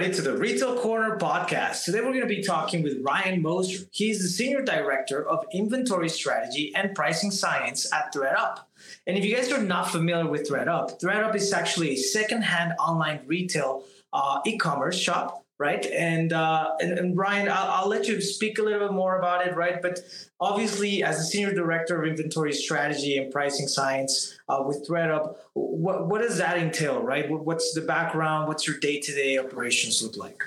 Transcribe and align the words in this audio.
Everybody, 0.00 0.16
to 0.16 0.30
the 0.30 0.38
Retail 0.38 0.78
Corner 0.78 1.18
podcast. 1.18 1.84
Today, 1.84 1.98
we're 1.98 2.12
going 2.14 2.22
to 2.22 2.26
be 2.26 2.42
talking 2.42 2.82
with 2.82 3.02
Ryan 3.02 3.42
Moser. 3.42 3.84
He's 3.90 4.22
the 4.22 4.28
Senior 4.28 4.62
Director 4.62 5.28
of 5.28 5.44
Inventory 5.52 6.08
Strategy 6.08 6.72
and 6.74 6.94
Pricing 6.94 7.30
Science 7.30 7.92
at 7.92 8.10
ThredUp. 8.14 8.60
And 9.06 9.18
if 9.18 9.26
you 9.26 9.36
guys 9.36 9.52
are 9.52 9.60
not 9.60 9.90
familiar 9.90 10.26
with 10.26 10.48
ThredUp, 10.48 11.02
ThredUp 11.02 11.34
is 11.34 11.52
actually 11.52 11.90
a 11.90 11.96
second-hand 11.96 12.72
online 12.78 13.20
retail 13.26 13.84
uh, 14.14 14.40
e-commerce 14.46 14.98
shop 14.98 15.44
right? 15.60 15.84
And, 15.84 16.32
uh, 16.32 16.70
and, 16.80 16.98
and 16.98 17.16
Ryan, 17.18 17.50
I'll, 17.50 17.70
I'll, 17.70 17.88
let 17.88 18.08
you 18.08 18.18
speak 18.22 18.58
a 18.58 18.62
little 18.62 18.88
bit 18.88 18.92
more 18.92 19.18
about 19.18 19.46
it, 19.46 19.54
right? 19.54 19.82
But 19.82 20.00
obviously, 20.40 21.04
as 21.04 21.20
a 21.20 21.22
senior 21.22 21.52
director 21.52 22.02
of 22.02 22.08
inventory 22.08 22.54
strategy 22.54 23.18
and 23.18 23.30
pricing 23.30 23.68
science 23.68 24.38
uh, 24.48 24.62
with 24.66 24.88
ThredUp, 24.88 25.36
what 25.52 26.08
what 26.08 26.22
does 26.22 26.38
that 26.38 26.56
entail, 26.56 27.02
right? 27.02 27.30
What's 27.30 27.74
the 27.74 27.82
background? 27.82 28.48
What's 28.48 28.66
your 28.66 28.78
day 28.78 29.00
to 29.00 29.14
day 29.14 29.36
operations 29.36 30.02
look 30.02 30.16
like? 30.16 30.42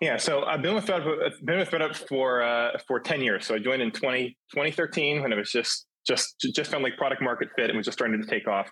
Yeah, 0.00 0.16
so 0.16 0.44
I've 0.44 0.62
been 0.62 0.74
with 0.74 0.86
ThredUp, 0.86 1.44
been 1.44 1.58
with 1.58 1.70
ThredUp 1.70 1.94
for 2.08 2.42
uh, 2.42 2.72
for 2.88 2.98
ten 2.98 3.22
years. 3.22 3.46
So 3.46 3.54
I 3.54 3.60
joined 3.60 3.82
in 3.82 3.92
20, 3.92 4.36
2013 4.52 5.22
when 5.22 5.32
it 5.32 5.36
was 5.36 5.52
just 5.52 5.86
just 6.04 6.34
just 6.40 6.72
found 6.72 6.82
like 6.82 6.96
product 6.96 7.22
market 7.22 7.50
fit 7.54 7.70
and 7.70 7.76
was 7.76 7.86
just 7.86 7.96
starting 7.96 8.20
to 8.20 8.26
take 8.26 8.48
off. 8.48 8.68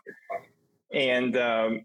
And 0.92 1.36
um, 1.36 1.82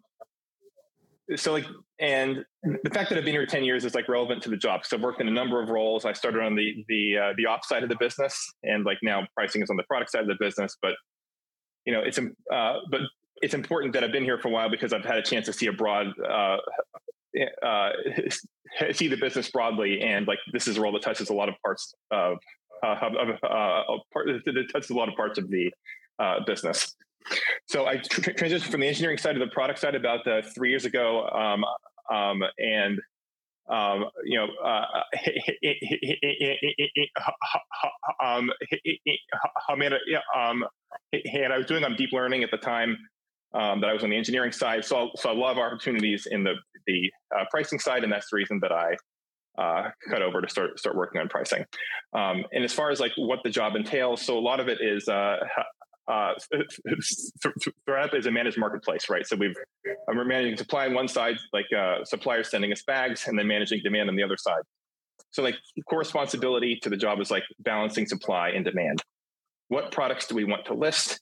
so 1.35 1.51
like 1.51 1.65
and 1.99 2.43
the 2.63 2.89
fact 2.91 3.09
that 3.09 3.17
I've 3.17 3.25
been 3.25 3.33
here 3.33 3.45
10 3.45 3.63
years 3.63 3.85
is 3.85 3.95
like 3.95 4.07
relevant 4.07 4.43
to 4.43 4.49
the 4.49 4.57
job. 4.57 4.85
So 4.85 4.97
I've 4.97 5.03
worked 5.03 5.19
in 5.19 5.27
a 5.27 5.31
number 5.31 5.61
of 5.61 5.69
roles. 5.69 6.05
I 6.05 6.13
started 6.13 6.43
on 6.43 6.55
the 6.55 6.85
the 6.87 7.17
uh, 7.17 7.33
the 7.37 7.47
ops 7.47 7.67
side 7.67 7.83
of 7.83 7.89
the 7.89 7.95
business, 7.99 8.53
and 8.63 8.85
like 8.85 8.99
now 9.01 9.25
pricing 9.35 9.63
is 9.63 9.69
on 9.69 9.77
the 9.77 9.83
product 9.83 10.11
side 10.11 10.21
of 10.21 10.27
the 10.27 10.37
business. 10.39 10.77
But 10.81 10.93
you 11.85 11.93
know, 11.93 12.01
it's 12.01 12.19
uh, 12.19 12.77
but 12.89 13.01
it's 13.41 13.55
important 13.55 13.93
that 13.93 14.03
I've 14.03 14.11
been 14.11 14.23
here 14.23 14.37
for 14.37 14.49
a 14.49 14.51
while 14.51 14.69
because 14.69 14.93
I've 14.93 15.05
had 15.05 15.17
a 15.17 15.23
chance 15.23 15.47
to 15.47 15.53
see 15.53 15.67
a 15.67 15.73
broad 15.73 16.07
uh, 16.19 16.57
uh, 17.63 17.89
see 18.91 19.07
the 19.07 19.17
business 19.17 19.49
broadly, 19.49 20.01
and 20.01 20.27
like 20.27 20.39
this 20.53 20.67
is 20.67 20.77
a 20.77 20.81
role 20.81 20.91
that 20.93 21.01
touches 21.01 21.29
a 21.29 21.33
lot 21.33 21.49
of 21.49 21.55
parts 21.63 21.93
of 22.11 22.37
uh, 22.83 22.95
of, 23.01 23.29
uh, 23.43 23.83
of 23.87 23.99
part, 24.13 24.27
that 24.27 24.69
touches 24.71 24.89
a 24.89 24.93
lot 24.93 25.09
of 25.09 25.15
parts 25.15 25.39
of 25.39 25.49
the 25.49 25.71
uh, 26.19 26.39
business. 26.45 26.95
So 27.67 27.85
I 27.85 27.97
tr- 27.97 28.31
transitioned 28.31 28.71
from 28.71 28.81
the 28.81 28.87
engineering 28.87 29.17
side 29.17 29.33
to 29.33 29.39
the 29.39 29.47
product 29.47 29.79
side 29.79 29.95
about 29.95 30.25
uh, 30.27 30.41
three 30.55 30.69
years 30.69 30.85
ago, 30.85 31.27
um, 31.29 31.63
um, 32.11 32.43
and 32.57 32.99
um, 33.69 34.05
you 34.25 34.37
know, 34.37 34.47
uh, 34.63 34.85
um, 38.23 38.51
um, 40.35 40.65
and 41.13 41.53
I 41.53 41.57
was 41.57 41.67
doing 41.67 41.83
on 41.85 41.95
deep 41.95 42.11
learning 42.11 42.43
at 42.43 42.51
the 42.51 42.57
time 42.57 42.97
um, 43.53 43.79
that 43.81 43.89
I 43.89 43.93
was 43.93 44.03
on 44.03 44.09
the 44.09 44.17
engineering 44.17 44.51
side. 44.51 44.83
So, 44.83 45.11
so 45.15 45.31
a 45.31 45.33
lot 45.33 45.51
of 45.51 45.57
opportunities 45.57 46.27
in 46.29 46.43
the 46.43 46.55
the 46.87 47.11
uh, 47.37 47.45
pricing 47.51 47.79
side, 47.79 48.03
and 48.03 48.11
that's 48.11 48.29
the 48.29 48.37
reason 48.37 48.59
that 48.61 48.71
I 48.71 48.95
uh, 49.57 49.89
cut 50.09 50.21
over 50.21 50.41
to 50.41 50.49
start 50.49 50.79
start 50.79 50.95
working 50.95 51.21
on 51.21 51.29
pricing. 51.29 51.65
Um, 52.13 52.43
and 52.51 52.63
as 52.63 52.73
far 52.73 52.91
as 52.91 52.99
like 52.99 53.13
what 53.15 53.39
the 53.43 53.49
job 53.49 53.75
entails, 53.75 54.21
so 54.21 54.37
a 54.37 54.41
lot 54.41 54.59
of 54.59 54.67
it 54.67 54.79
is 54.81 55.07
uh, 55.07 55.37
uh, 56.11 56.33
is 58.13 58.25
a 58.25 58.31
managed 58.31 58.57
marketplace, 58.57 59.09
right? 59.09 59.25
So 59.25 59.35
we've 59.35 59.55
uh, 59.87 59.93
we're 60.09 60.25
managing 60.25 60.57
supply 60.57 60.87
on 60.87 60.93
one 60.93 61.07
side, 61.07 61.37
like 61.53 61.67
uh, 61.75 62.03
suppliers 62.03 62.51
sending 62.51 62.71
us 62.71 62.83
bags, 62.83 63.27
and 63.27 63.39
then 63.39 63.47
managing 63.47 63.81
demand 63.83 64.09
on 64.09 64.15
the 64.15 64.23
other 64.23 64.37
side. 64.37 64.61
So 65.31 65.41
like 65.41 65.55
core 65.87 65.99
responsibility 65.99 66.77
to 66.83 66.89
the 66.89 66.97
job 66.97 67.21
is 67.21 67.31
like 67.31 67.43
balancing 67.59 68.05
supply 68.05 68.49
and 68.49 68.65
demand. 68.65 69.01
What 69.69 69.91
products 69.91 70.27
do 70.27 70.35
we 70.35 70.43
want 70.43 70.65
to 70.65 70.73
list? 70.73 71.21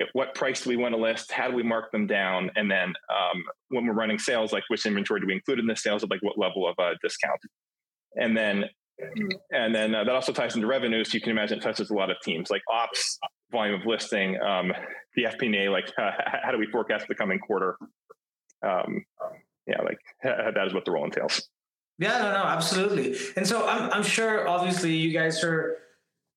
At 0.00 0.06
what 0.12 0.32
price 0.34 0.62
do 0.62 0.70
we 0.70 0.76
want 0.76 0.94
to 0.94 1.00
list? 1.00 1.32
How 1.32 1.48
do 1.48 1.56
we 1.56 1.64
mark 1.64 1.90
them 1.90 2.06
down? 2.06 2.52
And 2.54 2.70
then 2.70 2.94
um, 3.10 3.42
when 3.70 3.84
we're 3.84 3.94
running 3.94 4.20
sales, 4.20 4.52
like 4.52 4.62
which 4.68 4.86
inventory 4.86 5.20
do 5.20 5.26
we 5.26 5.32
include 5.32 5.58
in 5.58 5.66
the 5.66 5.74
sales 5.74 6.04
at 6.04 6.10
like 6.10 6.22
what 6.22 6.38
level 6.38 6.68
of 6.68 6.78
uh, 6.78 6.94
discount? 7.02 7.40
And 8.14 8.36
then 8.36 8.66
and 9.50 9.74
then 9.74 9.94
uh, 9.94 10.04
that 10.04 10.14
also 10.14 10.32
ties 10.32 10.54
into 10.54 10.66
revenue. 10.66 11.04
So 11.04 11.14
you 11.14 11.20
can 11.20 11.30
imagine 11.30 11.58
it 11.58 11.62
touches 11.62 11.90
a 11.90 11.94
lot 11.94 12.10
of 12.10 12.16
teams 12.20 12.50
like 12.50 12.62
ops, 12.72 13.18
volume 13.50 13.80
of 13.80 13.86
listing, 13.86 14.40
um, 14.40 14.72
the 15.14 15.24
FP&A, 15.24 15.68
like 15.68 15.90
uh, 15.98 16.10
how 16.42 16.50
do 16.50 16.58
we 16.58 16.66
forecast 16.66 17.06
the 17.08 17.14
coming 17.14 17.38
quarter? 17.38 17.76
Um, 18.62 19.04
yeah, 19.66 19.82
like 19.82 19.98
that 20.22 20.66
is 20.66 20.74
what 20.74 20.84
the 20.84 20.90
role 20.90 21.04
entails. 21.04 21.48
Yeah, 21.98 22.18
no, 22.18 22.32
no, 22.32 22.44
absolutely. 22.44 23.16
And 23.36 23.46
so 23.46 23.66
I'm, 23.66 23.90
I'm 23.90 24.02
sure, 24.04 24.48
obviously, 24.48 24.94
you 24.94 25.12
guys 25.12 25.42
are 25.42 25.78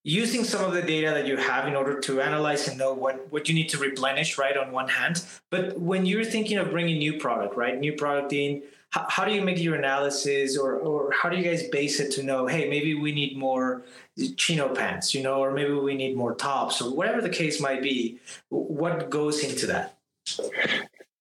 using 0.03 0.43
some 0.43 0.65
of 0.65 0.73
the 0.73 0.81
data 0.81 1.11
that 1.11 1.27
you 1.27 1.37
have 1.37 1.67
in 1.67 1.75
order 1.75 1.99
to 1.99 2.21
analyze 2.21 2.67
and 2.67 2.79
know 2.79 2.93
what, 2.93 3.31
what 3.31 3.47
you 3.47 3.53
need 3.53 3.69
to 3.69 3.77
replenish, 3.77 4.39
right, 4.39 4.57
on 4.57 4.71
one 4.71 4.87
hand. 4.87 5.23
But 5.51 5.79
when 5.79 6.07
you're 6.07 6.25
thinking 6.25 6.57
of 6.57 6.71
bringing 6.71 6.97
new 6.97 7.19
product, 7.19 7.55
right, 7.55 7.79
new 7.79 7.93
product 7.93 8.33
in, 8.33 8.63
how 8.89 9.23
do 9.23 9.31
you 9.33 9.41
make 9.41 9.57
your 9.57 9.75
analysis 9.75 10.57
or, 10.57 10.75
or 10.75 11.11
how 11.11 11.29
do 11.29 11.37
you 11.37 11.43
guys 11.43 11.63
base 11.69 12.01
it 12.01 12.11
to 12.13 12.23
know, 12.23 12.45
hey, 12.45 12.67
maybe 12.67 12.93
we 12.93 13.13
need 13.13 13.37
more 13.37 13.83
chino 14.29 14.73
pants, 14.73 15.13
you 15.13 15.23
know, 15.23 15.43
or 15.43 15.51
maybe 15.51 15.73
we 15.73 15.95
need 15.95 16.15
more 16.15 16.35
tops 16.35 16.81
or 16.81 16.93
whatever 16.93 17.21
the 17.21 17.29
case 17.29 17.59
might 17.59 17.81
be? 17.81 18.19
What 18.49 19.09
goes 19.09 19.43
into 19.43 19.67
that? 19.67 19.97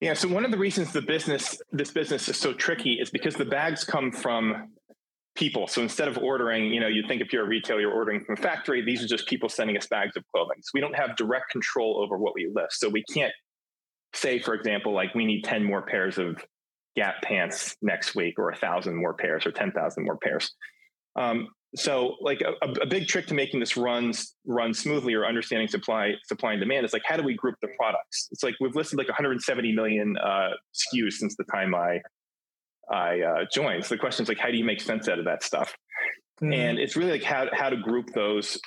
Yeah, 0.01 0.15
so 0.15 0.29
one 0.29 0.45
of 0.45 0.51
the 0.51 0.59
reasons 0.59 0.93
the 0.93 1.03
business 1.03 1.61
this 1.73 1.91
business 1.91 2.29
is 2.29 2.39
so 2.39 2.53
tricky 2.53 2.95
is 2.95 3.11
because 3.11 3.35
the 3.35 3.45
bags 3.45 3.85
come 3.85 4.11
from 4.11 4.71
people. 5.35 5.67
So 5.67 5.83
instead 5.83 6.09
of 6.09 6.19
ordering, 6.19 6.73
you 6.73 6.81
know, 6.81 6.89
you 6.89 7.07
think 7.07 7.21
if 7.21 7.33
you're 7.33 7.45
a 7.45 7.49
retailer, 7.49 7.81
you're 7.81 7.93
ordering 7.93 8.25
from 8.25 8.35
a 8.35 8.41
factory, 8.41 8.83
these 8.83 9.03
are 9.03 9.07
just 9.07 9.27
people 9.27 9.49
sending 9.49 9.77
us 9.77 9.87
bags 9.87 10.17
of 10.17 10.25
clothing. 10.35 10.57
So 10.61 10.71
we 10.75 10.81
don't 10.81 10.97
have 10.97 11.17
direct 11.17 11.51
control 11.51 12.03
over 12.03 12.19
what 12.19 12.35
we 12.35 12.51
list. 12.53 12.81
So 12.81 12.89
we 12.89 13.05
can't 13.13 13.33
say, 14.15 14.39
for 14.39 14.55
example, 14.55 14.93
like 14.93 15.15
we 15.15 15.25
need 15.25 15.45
10 15.45 15.65
more 15.65 15.83
pairs 15.83 16.19
of 16.19 16.45
Gap 16.97 17.23
pants 17.23 17.77
next 17.81 18.17
week 18.17 18.39
or 18.39 18.51
a 18.51 18.57
thousand 18.57 18.97
more 18.97 19.15
pairs 19.15 19.47
or 19.47 19.53
10,000 19.53 20.05
more 20.05 20.19
pairs. 20.19 20.51
Um, 21.15 21.49
so 21.77 22.17
like 22.21 22.41
a, 22.41 22.69
a, 22.81 22.87
big 22.87 23.07
trick 23.07 23.27
to 23.29 23.35
making 23.35 23.61
this 23.61 23.77
runs 23.77 24.35
run 24.45 24.75
smoothly 24.75 25.15
or 25.15 25.25
understanding 25.25 25.69
supply 25.69 26.13
supply 26.25 26.53
and 26.53 26.61
demand 26.61 26.85
is 26.85 26.93
like 26.93 27.03
how 27.05 27.17
do 27.17 27.23
we 27.23 27.35
group 27.35 27.55
the 27.63 27.69
products? 27.79 28.29
It's 28.33 28.43
like 28.43 28.55
we've 28.61 28.75
listed 28.75 28.99
like 28.99 29.09
170 29.09 29.73
million 29.73 30.17
uh, 30.19 30.51
skus 30.75 31.13
since 31.13 31.37
the 31.37 31.45
time 31.45 31.75
i 31.75 32.01
i 32.91 33.21
uh, 33.21 33.45
joined. 33.53 33.85
So 33.85 33.95
the 33.95 34.01
question 34.01 34.25
is 34.25 34.29
like 34.29 34.39
how 34.39 34.51
do 34.51 34.57
you 34.57 34.65
make 34.65 34.81
sense 34.81 35.09
out 35.09 35.19
of 35.19 35.25
that 35.27 35.43
stuff? 35.43 35.75
Mm-hmm. 36.43 36.53
and 36.55 36.79
it's 36.79 36.97
really 36.97 37.11
like 37.11 37.23
how, 37.23 37.49
how 37.53 37.69
to 37.69 37.77
group 37.77 38.15
those 38.15 38.59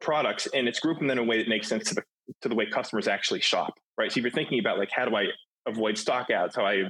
products 0.00 0.48
and 0.52 0.66
it's 0.66 0.80
grouping 0.80 1.06
them 1.06 1.16
in 1.16 1.24
a 1.24 1.28
way 1.28 1.38
that 1.38 1.48
makes 1.48 1.68
sense 1.68 1.88
to 1.90 1.94
the 1.94 2.02
to 2.42 2.48
the 2.48 2.56
way 2.56 2.66
customers 2.66 3.06
actually 3.06 3.40
shop 3.40 3.74
right? 3.96 4.10
So 4.10 4.18
if 4.18 4.24
you're 4.24 4.32
thinking 4.32 4.58
about 4.58 4.78
like 4.78 4.90
how 4.90 5.04
do 5.04 5.14
i 5.14 5.26
avoid 5.66 5.96
stock 5.96 6.30
outs 6.30 6.56
how 6.56 6.64
i 6.66 6.82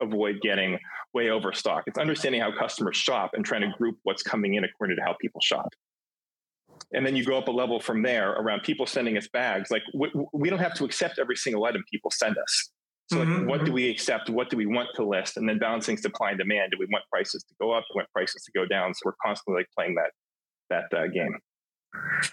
avoid 0.00 0.40
getting 0.40 0.78
way 1.14 1.30
overstock. 1.30 1.84
It's 1.86 1.98
understanding 1.98 2.40
how 2.40 2.56
customers 2.56 2.96
shop 2.96 3.32
and 3.34 3.44
trying 3.44 3.62
to 3.62 3.76
group 3.76 3.96
what's 4.04 4.22
coming 4.22 4.54
in 4.54 4.64
according 4.64 4.96
to 4.96 5.02
how 5.02 5.16
people 5.20 5.40
shop. 5.40 5.68
And 6.92 7.06
then 7.06 7.14
you 7.14 7.24
go 7.24 7.36
up 7.36 7.48
a 7.48 7.52
level 7.52 7.78
from 7.78 8.02
there 8.02 8.32
around 8.32 8.62
people 8.62 8.86
sending 8.86 9.16
us 9.16 9.28
bags. 9.28 9.70
Like 9.70 9.82
we, 9.94 10.10
we 10.32 10.50
don't 10.50 10.58
have 10.58 10.74
to 10.74 10.84
accept 10.84 11.18
every 11.18 11.36
single 11.36 11.64
item 11.64 11.84
people 11.90 12.10
send 12.10 12.36
us. 12.38 12.70
So 13.10 13.18
like, 13.18 13.28
mm-hmm. 13.28 13.46
what 13.46 13.58
do 13.58 13.66
mm-hmm. 13.66 13.74
we 13.74 13.90
accept? 13.90 14.30
What 14.30 14.50
do 14.50 14.56
we 14.56 14.66
want 14.66 14.88
to 14.94 15.04
list? 15.04 15.36
And 15.36 15.48
then 15.48 15.58
balancing 15.58 15.96
supply 15.96 16.30
and 16.30 16.38
demand. 16.38 16.70
Do 16.70 16.78
we 16.78 16.86
want 16.86 17.04
prices 17.12 17.42
to 17.42 17.54
go 17.60 17.72
up? 17.72 17.82
Do 17.82 17.94
we 17.94 17.98
want 18.00 18.10
prices 18.12 18.42
to 18.44 18.52
go 18.54 18.66
down? 18.66 18.94
So 18.94 19.00
we're 19.04 19.14
constantly 19.24 19.60
like 19.60 19.68
playing 19.76 19.96
that 19.96 20.10
that 20.70 20.96
uh, 20.96 21.08
game. 21.08 21.36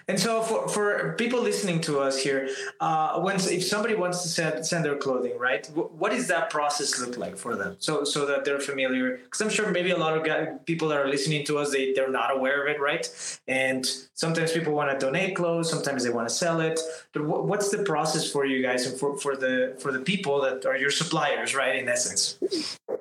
And 0.07 0.19
so, 0.19 0.41
for, 0.41 0.67
for 0.67 1.13
people 1.13 1.41
listening 1.41 1.81
to 1.81 1.99
us 1.99 2.21
here, 2.21 2.49
uh, 2.79 3.19
when 3.19 3.35
if 3.37 3.63
somebody 3.65 3.95
wants 3.95 4.21
to 4.21 4.27
send, 4.27 4.65
send 4.65 4.85
their 4.85 4.95
clothing, 4.95 5.37
right? 5.37 5.65
what 5.73 6.11
does 6.11 6.27
that 6.27 6.49
process 6.49 6.99
look 6.99 7.17
like 7.17 7.37
for 7.37 7.55
them? 7.55 7.75
So 7.79 8.03
so 8.03 8.25
that 8.25 8.45
they're 8.45 8.59
familiar, 8.59 9.17
because 9.17 9.41
I'm 9.41 9.49
sure 9.49 9.71
maybe 9.71 9.91
a 9.91 9.97
lot 9.97 10.15
of 10.17 10.23
guys, 10.23 10.49
people 10.65 10.87
that 10.89 10.99
are 10.99 11.07
listening 11.07 11.45
to 11.45 11.57
us, 11.57 11.71
they 11.71 11.93
they're 11.93 12.11
not 12.11 12.35
aware 12.35 12.63
of 12.63 12.75
it, 12.75 12.79
right? 12.79 13.07
And 13.47 13.85
sometimes 14.13 14.51
people 14.51 14.73
want 14.73 14.91
to 14.91 15.05
donate 15.05 15.35
clothes, 15.35 15.69
sometimes 15.69 16.03
they 16.03 16.09
want 16.09 16.27
to 16.29 16.33
sell 16.33 16.61
it. 16.61 16.79
But 17.13 17.25
what's 17.25 17.69
the 17.69 17.83
process 17.83 18.29
for 18.29 18.45
you 18.45 18.61
guys 18.61 18.85
and 18.85 18.99
for, 18.99 19.17
for 19.17 19.35
the 19.35 19.75
for 19.79 19.91
the 19.91 19.99
people 19.99 20.41
that 20.41 20.65
are 20.65 20.77
your 20.77 20.91
suppliers, 20.91 21.55
right? 21.55 21.75
In 21.75 21.89
essence. 21.89 22.37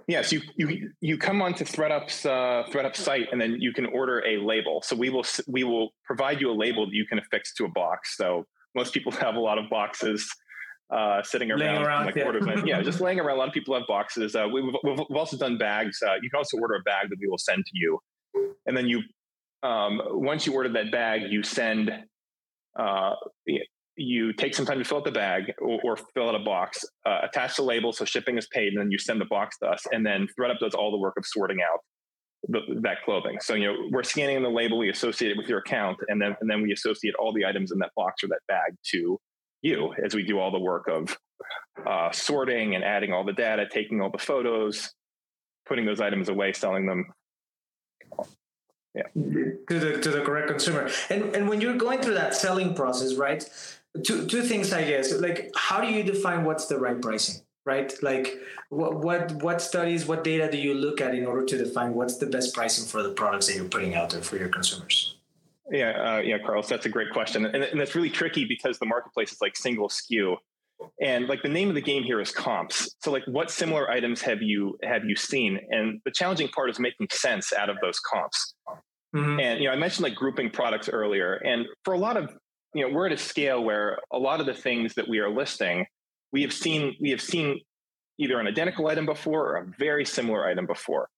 Yes, 0.06 0.31
you 0.31 0.41
you 0.55 0.93
you 1.00 1.19
come 1.19 1.43
onto 1.43 1.64
ThredUp's 1.64 2.25
uh, 2.25 2.64
ThredUp 2.70 2.94
site, 2.94 3.29
and 3.32 3.41
then 3.41 3.61
you 3.61 3.73
can 3.73 3.87
order 3.87 4.25
a 4.25 4.38
label. 4.38 4.81
So 4.82 4.94
we 4.94 5.11
will 5.11 5.26
we 5.49 5.64
will 5.64 5.93
provide 6.05 6.41
you 6.41 6.46
a 6.51 6.57
label 6.57 6.87
that 6.87 6.95
you 6.95 7.07
can 7.07 7.19
affix 7.19 7.55
to 7.55 7.65
a 7.65 7.69
box. 7.69 8.17
So 8.17 8.45
most 8.75 8.93
people 8.93 9.13
have 9.25 9.35
a 9.35 9.41
lot 9.41 9.59
of 9.59 9.69
boxes 9.71 10.29
uh, 10.91 11.23
sitting 11.23 11.51
around, 11.51 11.83
around 11.83 12.07
like 12.07 12.17
yeah. 12.17 12.25
orders. 12.25 12.47
yeah, 12.65 12.81
just 12.83 13.01
laying 13.07 13.19
around. 13.19 13.37
A 13.37 13.39
lot 13.39 13.49
of 13.49 13.55
people 13.55 13.75
have 13.75 13.87
boxes. 13.89 14.37
Uh, 14.37 14.47
we, 14.53 14.63
have 14.63 15.07
we've 15.09 15.17
also 15.19 15.37
done 15.37 15.59
bags. 15.59 15.99
Uh, 16.07 16.15
you 16.23 16.31
can 16.31 16.39
also 16.39 16.59
order 16.59 16.75
a 16.75 16.83
bag 16.83 17.11
that 17.11 17.17
we 17.21 17.27
will 17.27 17.39
send 17.39 17.65
to 17.65 17.73
you, 17.75 17.99
and 18.67 18.77
then 18.77 18.87
you 18.87 19.03
um, 19.63 20.01
once 20.05 20.47
you 20.47 20.55
order 20.55 20.69
that 20.69 20.93
bag, 20.93 21.23
you 21.29 21.43
send 21.43 21.91
uh, 22.79 23.15
you 23.97 24.33
take 24.35 24.55
some 24.55 24.67
time 24.67 24.79
to 24.79 24.85
fill 24.85 24.99
out 24.99 25.05
the 25.05 25.11
bag 25.11 25.53
or, 25.61 25.81
or 25.83 25.97
fill 25.97 26.29
out 26.29 26.35
a 26.35 26.45
box, 26.45 26.85
uh, 27.07 27.21
attach 27.23 27.57
the 27.57 27.63
label 27.63 27.93
so 27.93 28.05
shipping 28.05 28.39
is 28.39 28.47
paid, 28.53 28.69
and 28.69 28.79
then 28.79 28.91
you 28.91 28.99
send 28.99 29.21
the 29.21 29.27
box 29.27 29.59
to 29.59 29.67
us. 29.67 29.83
And 29.91 30.05
then 30.05 30.29
ThredUp 30.39 30.59
does 30.59 30.75
all 30.75 30.91
the 30.91 30.99
work 30.99 31.15
of 31.17 31.25
sorting 31.27 31.59
out 31.63 31.81
the, 32.49 32.61
that 32.83 33.03
clothing. 33.05 33.39
So 33.41 33.55
you 33.55 33.67
know 33.67 33.77
we're 33.91 34.03
scanning 34.03 34.43
the 34.43 34.49
label, 34.49 34.79
we 34.79 34.91
associate 34.91 35.33
it 35.33 35.37
with 35.37 35.49
your 35.49 35.59
account, 35.59 35.99
and 36.09 36.21
then 36.21 36.37
and 36.41 36.51
then 36.51 36.63
we 36.63 36.73
associate 36.73 37.15
all 37.15 37.33
the 37.33 37.45
items 37.45 37.73
in 37.73 37.79
that 37.79 37.91
box 37.97 38.23
or 38.25 38.29
that 38.29 38.41
bag 38.49 38.77
to 38.93 39.19
you 39.63 39.93
as 40.05 40.15
we 40.15 40.23
do 40.23 40.39
all 40.39 40.51
the 40.51 40.59
work 40.59 40.89
of 40.89 41.17
uh, 41.87 42.11
sorting 42.13 42.75
and 42.75 42.85
adding 42.85 43.13
all 43.13 43.25
the 43.25 43.33
data, 43.33 43.67
taking 43.71 44.01
all 44.01 44.11
the 44.11 44.19
photos, 44.19 44.93
putting 45.67 45.85
those 45.85 46.01
items 46.01 46.29
away, 46.29 46.53
selling 46.53 46.87
them. 46.87 47.07
Yeah. 48.95 49.03
To 49.15 49.79
the 49.79 50.01
to 50.01 50.11
the 50.11 50.23
correct 50.23 50.49
consumer. 50.49 50.91
And 51.11 51.35
and 51.35 51.49
when 51.49 51.61
you're 51.61 51.77
going 51.77 52.01
through 52.01 52.15
that 52.15 52.35
selling 52.35 52.75
process, 52.75 53.15
right? 53.15 53.49
two 54.03 54.27
two 54.27 54.43
things 54.43 54.73
i 54.73 54.85
guess 54.85 55.13
like 55.13 55.51
how 55.57 55.81
do 55.81 55.89
you 55.89 56.03
define 56.03 56.45
what's 56.45 56.67
the 56.67 56.79
right 56.79 57.01
pricing 57.01 57.41
right? 57.67 57.93
Like 58.03 58.39
what 58.71 59.05
what 59.05 59.33
what 59.43 59.61
studies 59.61 60.07
what 60.07 60.25
data 60.25 60.51
do 60.51 60.57
you 60.57 60.73
look 60.73 61.01
at 61.01 61.15
in 61.15 61.27
order 61.27 61.45
to 61.45 61.59
define 61.59 61.93
what's 61.95 62.17
the 62.17 62.27
best 62.27 62.55
pricing 62.55 62.87
for 62.87 63.03
the 63.03 63.11
products 63.11 63.49
that 63.49 63.57
you're 63.57 63.65
putting 63.65 63.95
out 63.95 64.11
there 64.11 64.23
for 64.23 64.37
your 64.39 64.49
consumers? 64.49 65.17
Yeah 65.71 66.15
uh, 66.17 66.21
yeah 66.21 66.39
carlos 66.39 66.69
that's 66.69 66.87
a 66.87 66.89
great 66.89 67.11
question. 67.11 67.45
And, 67.45 67.63
and 67.63 67.79
that's 67.79 67.95
really 67.95 68.11
tricky 68.11 68.45
because 68.45 68.79
the 68.79 68.87
marketplace 68.87 69.33
is 69.33 69.41
like 69.43 69.57
single 69.57 69.89
SKU, 69.89 70.37
and 71.03 71.27
like 71.27 71.43
the 71.43 71.49
name 71.49 71.69
of 71.69 71.75
the 71.75 71.81
game 71.83 72.05
here 72.05 72.21
is 72.21 72.31
comps. 72.31 72.95
So 73.03 73.11
like 73.11 73.25
what 73.27 73.51
similar 73.51 73.91
items 73.91 74.23
have 74.23 74.41
you 74.41 74.79
have 74.83 75.05
you 75.05 75.17
seen? 75.17 75.59
And 75.71 76.01
the 76.05 76.12
challenging 76.12 76.49
part 76.49 76.71
is 76.71 76.79
making 76.79 77.09
sense 77.11 77.53
out 77.53 77.69
of 77.69 77.77
those 77.83 77.99
comps. 78.01 78.55
Mm-hmm. 79.15 79.41
and 79.41 79.61
you 79.61 79.67
know 79.69 79.73
i 79.73 79.77
mentioned 79.77 80.03
like 80.03 80.15
grouping 80.15 80.51
products 80.51 80.89
earlier. 80.89 81.35
And 81.35 81.67
for 81.85 81.95
a 81.95 81.99
lot 81.99 82.17
of 82.17 82.37
you 82.75 82.87
know 82.87 82.95
we're 82.95 83.07
at 83.07 83.12
a 83.12 83.17
scale 83.17 83.62
where 83.65 83.99
a 84.12 84.19
lot 84.19 84.41
of 84.41 84.47
the 84.47 84.55
things 84.55 84.95
that 84.95 85.09
we 85.09 85.19
are 85.19 85.31
listing 85.31 85.87
we 86.32 86.43
have 86.43 86.52
seen 86.52 86.96
we 87.00 87.11
have 87.11 87.20
seen 87.20 87.61
either 88.19 88.38
an 88.40 88.46
identical 88.46 88.87
item 88.88 89.06
before 89.06 89.50
or 89.50 89.56
a 89.56 89.67
very 89.78 90.05
similar 90.05 90.46
item 90.46 90.67
before. 90.67 91.08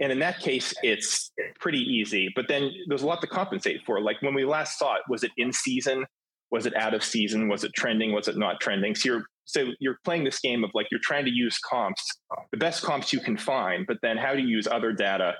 And 0.00 0.10
in 0.10 0.18
that 0.20 0.40
case 0.40 0.74
it's 0.82 1.32
pretty 1.58 1.80
easy 1.80 2.32
but 2.34 2.46
then 2.48 2.70
there's 2.86 3.02
a 3.02 3.06
lot 3.06 3.20
to 3.20 3.26
compensate 3.26 3.84
for. 3.84 4.00
Like 4.00 4.20
when 4.22 4.34
we 4.34 4.44
last 4.44 4.78
saw 4.78 4.94
it 4.96 5.02
was 5.08 5.22
it 5.24 5.32
in 5.36 5.52
season? 5.52 6.06
Was 6.50 6.66
it 6.66 6.74
out 6.74 6.94
of 6.94 7.04
season? 7.04 7.48
Was 7.48 7.62
it 7.64 7.72
trending? 7.74 8.12
Was 8.12 8.28
it 8.28 8.36
not 8.36 8.60
trending? 8.60 8.94
So 8.94 9.08
you're 9.08 9.24
so 9.44 9.66
you're 9.80 9.98
playing 10.04 10.24
this 10.24 10.40
game 10.40 10.64
of 10.64 10.70
like 10.74 10.86
you're 10.90 11.00
trying 11.02 11.24
to 11.24 11.30
use 11.30 11.58
comps 11.58 12.04
the 12.52 12.58
best 12.58 12.82
comps 12.82 13.12
you 13.12 13.20
can 13.20 13.36
find 13.36 13.86
but 13.86 13.98
then 14.02 14.16
how 14.16 14.34
do 14.34 14.40
you 14.40 14.48
use 14.48 14.66
other 14.66 14.92
data? 14.92 15.34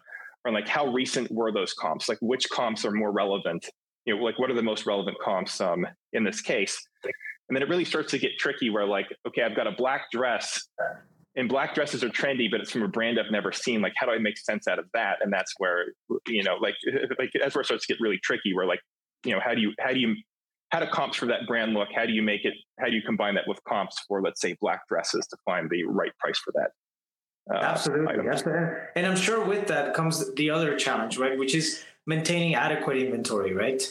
Or 0.45 0.53
like 0.53 0.69
how 0.69 0.87
recent 0.87 1.31
were 1.31 1.53
those 1.53 1.75
comps? 1.75 2.09
Like 2.09 2.19
which 2.23 2.49
comps 2.51 2.85
are 2.85 2.93
more 2.93 3.13
relevant? 3.13 3.67
You 4.07 4.17
know, 4.17 4.23
like 4.23 4.39
what 4.39 4.51
are 4.51 4.55
the 4.55 4.63
most 4.63 4.87
relevant 4.87 5.19
comps 5.23 5.61
um, 5.61 5.87
in 6.13 6.25
this 6.25 6.41
case? 6.41 6.81
And 7.51 7.57
then 7.57 7.65
it 7.65 7.69
really 7.69 7.85
starts 7.85 8.13
to 8.13 8.19
get 8.19 8.39
tricky 8.39 8.71
where 8.71 8.87
like, 8.87 9.09
okay, 9.27 9.43
I've 9.43 9.57
got 9.57 9.67
a 9.67 9.73
black 9.73 10.13
dress 10.13 10.69
and 11.35 11.49
black 11.49 11.75
dresses 11.75 12.05
are 12.05 12.09
trendy, 12.09 12.49
but 12.49 12.61
it's 12.61 12.71
from 12.71 12.85
a 12.85 12.89
brand 12.89 13.19
I've 13.19 13.33
never 13.33 13.51
seen. 13.51 13.81
Like, 13.83 13.93
how 13.97 14.07
do 14.07 14.13
I 14.13 14.19
make 14.19 14.39
sense 14.39 14.69
out 14.69 14.79
of 14.79 14.85
that? 14.95 15.19
And 15.21 15.33
that's 15.33 15.53
where, 15.59 15.87
you 16.29 16.45
know, 16.45 16.55
like, 16.61 16.77
like 17.19 17.31
that's 17.35 17.57
where 17.57 17.63
it 17.63 17.65
starts 17.65 17.89
to 17.89 17.93
get 17.93 18.01
really 18.01 18.21
tricky 18.23 18.55
where 18.55 18.67
like, 18.67 18.79
you 19.25 19.33
know, 19.33 19.41
how 19.45 19.53
do 19.57 19.61
you, 19.61 19.73
how 19.81 19.93
do 19.93 19.99
you, 19.99 20.15
how 20.71 20.79
do 20.79 20.87
comps 20.93 21.17
for 21.17 21.27
that 21.27 21.49
brand 21.49 21.75
look? 21.75 21.89
How 21.93 22.07
do 22.07 22.13
you 22.13 22.23
make 22.23 22.45
it, 22.45 22.55
how 22.79 22.87
do 22.87 22.93
you 22.93 23.03
combine 23.03 23.35
that 23.35 23.49
with 23.49 23.59
comps 23.65 23.97
for, 24.07 24.23
let's 24.23 24.41
say, 24.41 24.57
black 24.61 24.87
dresses 24.89 25.27
to 25.27 25.37
find 25.45 25.69
the 25.69 25.83
right 25.83 26.17
price 26.21 26.39
for 26.39 26.53
that? 26.55 26.71
Uh, 27.53 27.65
Absolutely. 27.65 28.15
And 28.95 29.07
I'm 29.07 29.17
sure 29.17 29.45
with 29.45 29.67
that 29.67 29.93
comes 29.95 30.33
the 30.35 30.51
other 30.51 30.77
challenge, 30.77 31.19
right? 31.19 31.37
Which 31.37 31.57
is 31.57 31.83
maintaining 32.07 32.55
adequate 32.55 32.99
inventory, 32.99 33.53
right? 33.55 33.83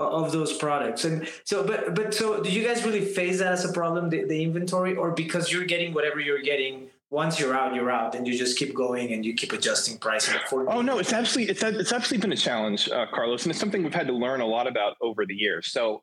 Of 0.00 0.32
those 0.32 0.56
products. 0.56 1.04
And 1.04 1.28
so, 1.44 1.62
but, 1.62 1.94
but 1.94 2.14
so 2.14 2.42
do 2.42 2.50
you 2.50 2.66
guys 2.66 2.82
really 2.86 3.04
face 3.04 3.38
that 3.40 3.52
as 3.52 3.66
a 3.66 3.72
problem, 3.72 4.08
the, 4.08 4.24
the 4.24 4.42
inventory, 4.42 4.96
or 4.96 5.10
because 5.10 5.52
you're 5.52 5.66
getting 5.66 5.92
whatever 5.92 6.20
you're 6.20 6.40
getting 6.40 6.88
once 7.10 7.38
you're 7.38 7.54
out, 7.54 7.74
you're 7.74 7.90
out, 7.90 8.14
and 8.14 8.26
you 8.26 8.38
just 8.38 8.58
keep 8.58 8.74
going 8.74 9.12
and 9.12 9.26
you 9.26 9.34
keep 9.34 9.52
adjusting 9.52 9.98
pricing. 9.98 10.36
Oh 10.52 10.80
no, 10.80 10.98
it's 10.98 11.12
absolutely 11.12 11.52
it's 11.52 11.62
it's 11.62 11.92
absolutely 11.92 12.22
been 12.26 12.32
a 12.32 12.40
challenge, 12.40 12.88
uh, 12.88 13.06
Carlos, 13.12 13.42
and 13.42 13.50
it's 13.50 13.60
something 13.60 13.82
we've 13.82 13.92
had 13.92 14.06
to 14.06 14.14
learn 14.14 14.40
a 14.40 14.46
lot 14.46 14.66
about 14.66 14.96
over 15.02 15.26
the 15.26 15.34
years. 15.34 15.70
So, 15.70 16.02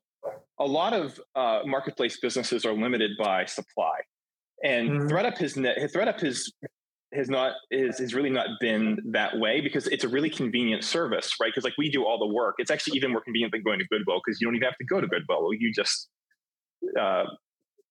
a 0.60 0.66
lot 0.66 0.94
of 0.94 1.20
uh, 1.36 1.62
marketplace 1.66 2.20
businesses 2.20 2.66
are 2.66 2.74
limited 2.74 3.12
by 3.18 3.46
supply, 3.46 4.00
and 4.64 4.90
mm-hmm. 4.90 5.08
ThredUp 5.08 5.38
has 5.38 5.56
ThredUp 5.56 6.20
has 6.20 6.52
has 7.14 7.30
not 7.30 7.54
is 7.72 8.00
has 8.00 8.14
really 8.14 8.30
not 8.30 8.48
been 8.60 9.00
that 9.12 9.38
way 9.40 9.62
because 9.62 9.88
it's 9.88 10.04
a 10.04 10.10
really 10.10 10.30
convenient 10.30 10.84
service, 10.84 11.36
right? 11.40 11.48
Because 11.48 11.64
like 11.64 11.78
we 11.78 11.90
do 11.90 12.06
all 12.06 12.20
the 12.20 12.34
work. 12.34 12.56
It's 12.58 12.72
actually 12.72 12.98
even 12.98 13.12
more 13.12 13.22
convenient 13.22 13.54
than 13.54 13.64
going 13.64 13.80
to 13.80 13.88
Goodwill 13.88 14.22
because 14.26 14.42
you 14.42 14.48
don't 14.48 14.56
even 14.56 14.66
have 14.66 14.78
to 14.78 14.86
go 14.86 15.00
to 15.00 15.08
Goodwill. 15.08 15.54
You 15.54 15.72
just 15.74 16.10
uh, 17.00 17.24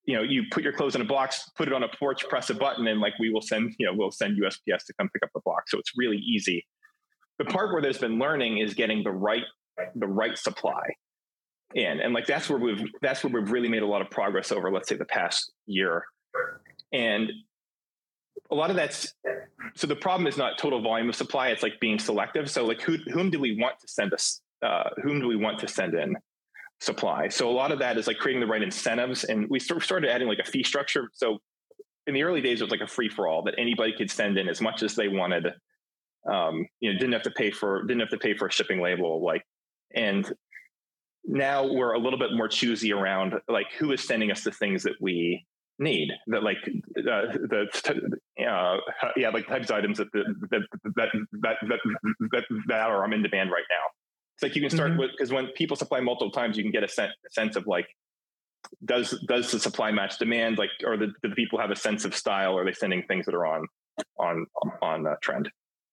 you 0.04 0.14
know, 0.14 0.22
you 0.22 0.44
put 0.50 0.62
your 0.62 0.72
clothes 0.72 0.94
in 0.94 1.00
a 1.00 1.04
box, 1.04 1.50
put 1.56 1.66
it 1.66 1.74
on 1.74 1.82
a 1.82 1.88
porch, 1.88 2.28
press 2.28 2.48
a 2.50 2.54
button, 2.54 2.86
and 2.86 3.00
like 3.00 3.14
we 3.18 3.30
will 3.30 3.42
send, 3.42 3.74
you 3.78 3.86
know, 3.86 3.92
we'll 3.92 4.12
send 4.12 4.38
USPS 4.40 4.84
to 4.86 4.94
come 4.98 5.08
pick 5.08 5.22
up 5.24 5.30
the 5.34 5.40
box. 5.44 5.72
So 5.72 5.78
it's 5.78 5.92
really 5.96 6.18
easy. 6.18 6.64
The 7.38 7.44
part 7.44 7.72
where 7.72 7.82
there's 7.82 7.98
been 7.98 8.18
learning 8.18 8.58
is 8.58 8.72
getting 8.72 9.02
the 9.02 9.10
right 9.10 9.42
the 9.94 10.06
right 10.06 10.38
supply 10.38 10.82
in. 11.74 12.00
And 12.00 12.14
like 12.14 12.26
that's 12.26 12.48
where 12.48 12.58
we've 12.58 12.82
that's 13.02 13.24
where 13.24 13.32
we've 13.32 13.50
really 13.50 13.68
made 13.68 13.82
a 13.82 13.86
lot 13.86 14.00
of 14.00 14.10
progress 14.10 14.52
over, 14.52 14.70
let's 14.70 14.88
say, 14.88 14.96
the 14.96 15.04
past 15.04 15.52
year. 15.66 16.04
And 16.92 17.32
a 18.50 18.54
lot 18.54 18.70
of 18.70 18.76
that's 18.76 19.14
so 19.74 19.86
the 19.86 19.96
problem 19.96 20.26
is 20.26 20.36
not 20.36 20.58
total 20.58 20.80
volume 20.80 21.08
of 21.08 21.16
supply 21.16 21.48
it's 21.48 21.62
like 21.62 21.78
being 21.80 21.98
selective. 21.98 22.50
So 22.50 22.64
like 22.64 22.80
who, 22.80 22.96
whom 23.12 23.30
do 23.30 23.38
we 23.40 23.58
want 23.58 23.78
to 23.80 23.88
send 23.88 24.12
us 24.14 24.40
uh, 24.62 24.90
whom 25.02 25.20
do 25.20 25.26
we 25.26 25.36
want 25.36 25.58
to 25.60 25.68
send 25.68 25.94
in 25.94 26.16
supply? 26.80 27.28
So 27.28 27.48
a 27.48 27.52
lot 27.52 27.72
of 27.72 27.78
that 27.80 27.98
is 27.98 28.06
like 28.06 28.18
creating 28.18 28.40
the 28.40 28.46
right 28.46 28.62
incentives 28.62 29.24
and 29.24 29.48
we 29.50 29.58
started 29.58 30.10
adding 30.10 30.28
like 30.28 30.38
a 30.38 30.44
fee 30.44 30.62
structure. 30.62 31.10
So 31.12 31.38
in 32.06 32.14
the 32.14 32.22
early 32.22 32.40
days 32.40 32.60
it 32.60 32.64
was 32.64 32.70
like 32.70 32.80
a 32.80 32.86
free 32.86 33.08
for 33.08 33.26
all 33.26 33.42
that 33.42 33.54
anybody 33.58 33.92
could 33.92 34.10
send 34.10 34.38
in 34.38 34.48
as 34.48 34.60
much 34.60 34.82
as 34.82 34.94
they 34.94 35.08
wanted 35.08 35.46
um, 36.30 36.66
you 36.80 36.92
know 36.92 36.98
didn't 36.98 37.12
have 37.12 37.22
to 37.22 37.30
pay 37.30 37.50
for 37.50 37.82
didn't 37.82 38.00
have 38.00 38.10
to 38.10 38.18
pay 38.18 38.34
for 38.34 38.46
a 38.46 38.52
shipping 38.52 38.80
label 38.80 39.24
like 39.24 39.42
and 39.94 40.32
now 41.24 41.66
we're 41.66 41.92
a 41.92 41.98
little 41.98 42.18
bit 42.18 42.32
more 42.32 42.48
choosy 42.48 42.92
around 42.92 43.34
like 43.48 43.66
who 43.78 43.92
is 43.92 44.06
sending 44.06 44.30
us 44.30 44.42
the 44.42 44.50
things 44.52 44.82
that 44.82 44.94
we 45.00 45.44
need 45.78 46.10
that 46.28 46.42
like 46.42 46.58
uh, 46.66 47.32
the 47.32 47.66
uh, 48.40 48.76
yeah 49.16 49.30
like 49.30 49.46
types 49.46 49.70
of 49.70 49.76
items 49.76 49.98
that 49.98 50.10
that 50.12 50.24
that 50.50 51.08
that, 51.42 51.56
that, 51.62 51.78
that, 52.32 52.44
that 52.68 52.80
are 52.80 53.12
in 53.12 53.22
demand 53.22 53.50
right 53.50 53.64
now. 53.70 53.86
It's 54.34 54.42
like 54.42 54.54
you 54.54 54.60
can 54.60 54.70
start 54.70 54.90
mm-hmm. 54.90 55.00
with 55.00 55.10
because 55.12 55.32
when 55.32 55.48
people 55.48 55.76
supply 55.76 56.00
multiple 56.00 56.30
times 56.30 56.56
you 56.56 56.62
can 56.62 56.72
get 56.72 56.84
a 56.84 56.88
sense, 56.88 57.12
a 57.26 57.32
sense 57.32 57.56
of 57.56 57.66
like 57.66 57.86
does 58.84 59.18
does 59.28 59.50
the 59.50 59.60
supply 59.60 59.90
match 59.92 60.18
demand? 60.18 60.58
Like 60.58 60.70
or 60.84 60.96
the, 60.96 61.06
do 61.06 61.28
the 61.28 61.34
people 61.34 61.58
have 61.58 61.70
a 61.70 61.76
sense 61.76 62.04
of 62.04 62.14
style? 62.14 62.58
Are 62.58 62.64
they 62.64 62.72
sending 62.72 63.02
things 63.04 63.26
that 63.26 63.34
are 63.34 63.46
on 63.46 63.66
on 64.18 64.46
on 64.82 65.06
uh, 65.06 65.14
trend 65.22 65.50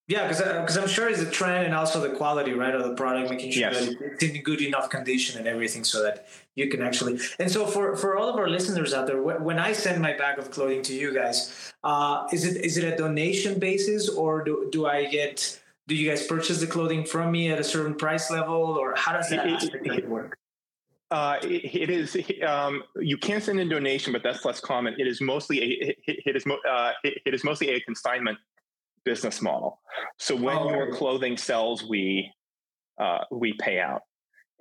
yeah, 0.07 0.27
because 0.27 0.39
because 0.41 0.77
uh, 0.77 0.81
I'm 0.81 0.87
sure 0.87 1.09
it's 1.09 1.21
a 1.21 1.29
trend 1.29 1.65
and 1.65 1.73
also 1.73 2.01
the 2.01 2.15
quality, 2.15 2.51
right, 2.51 2.75
of 2.75 2.83
the 2.83 2.93
product, 2.93 3.29
making 3.29 3.51
sure 3.51 3.71
yes. 3.71 3.85
that 3.85 4.01
it's 4.01 4.23
in 4.23 4.41
good 4.43 4.61
enough 4.61 4.89
condition 4.89 5.39
and 5.39 5.47
everything, 5.47 5.85
so 5.85 6.03
that 6.03 6.27
you 6.55 6.67
can 6.67 6.81
actually. 6.81 7.19
And 7.39 7.49
so 7.49 7.65
for 7.65 7.95
for 7.95 8.17
all 8.17 8.27
of 8.27 8.35
our 8.35 8.49
listeners 8.49 8.93
out 8.93 9.07
there, 9.07 9.21
when 9.21 9.59
I 9.59 9.71
send 9.71 10.01
my 10.01 10.11
bag 10.17 10.39
of 10.39 10.51
clothing 10.51 10.81
to 10.83 10.93
you 10.93 11.13
guys, 11.13 11.73
uh, 11.85 12.27
is 12.33 12.43
it 12.43 12.65
is 12.65 12.77
it 12.77 12.83
a 12.83 12.97
donation 12.97 13.59
basis 13.59 14.09
or 14.09 14.43
do 14.43 14.67
do 14.71 14.85
I 14.85 15.05
get? 15.05 15.61
Do 15.87 15.95
you 15.95 16.09
guys 16.09 16.25
purchase 16.27 16.59
the 16.59 16.67
clothing 16.67 17.05
from 17.05 17.31
me 17.31 17.51
at 17.51 17.59
a 17.59 17.63
certain 17.63 17.95
price 17.95 18.29
level, 18.29 18.55
or 18.55 18.95
how 18.95 19.13
does 19.13 19.29
that 19.29 19.45
it, 19.45 20.07
work? 20.07 20.37
Uh, 21.11 21.37
it, 21.43 21.63
it 21.75 21.89
is. 21.89 22.17
Um, 22.45 22.83
you 22.99 23.17
can 23.17 23.39
send 23.39 23.59
in 23.59 23.69
donation, 23.69 24.11
but 24.11 24.23
that's 24.23 24.43
less 24.43 24.59
common. 24.59 24.95
It 24.97 25.07
is 25.07 25.21
mostly 25.21 25.61
a. 25.61 25.95
It, 26.07 26.19
it 26.25 26.35
is. 26.35 26.45
Uh, 26.45 26.91
it 27.03 27.33
is 27.33 27.45
mostly 27.45 27.69
a 27.69 27.79
consignment 27.81 28.37
business 29.05 29.41
model. 29.41 29.79
So 30.17 30.35
when 30.35 30.57
oh. 30.57 30.69
your 30.69 30.91
clothing 30.91 31.37
sells, 31.37 31.83
we 31.83 32.31
uh, 32.99 33.19
we 33.31 33.53
pay 33.59 33.79
out, 33.79 34.01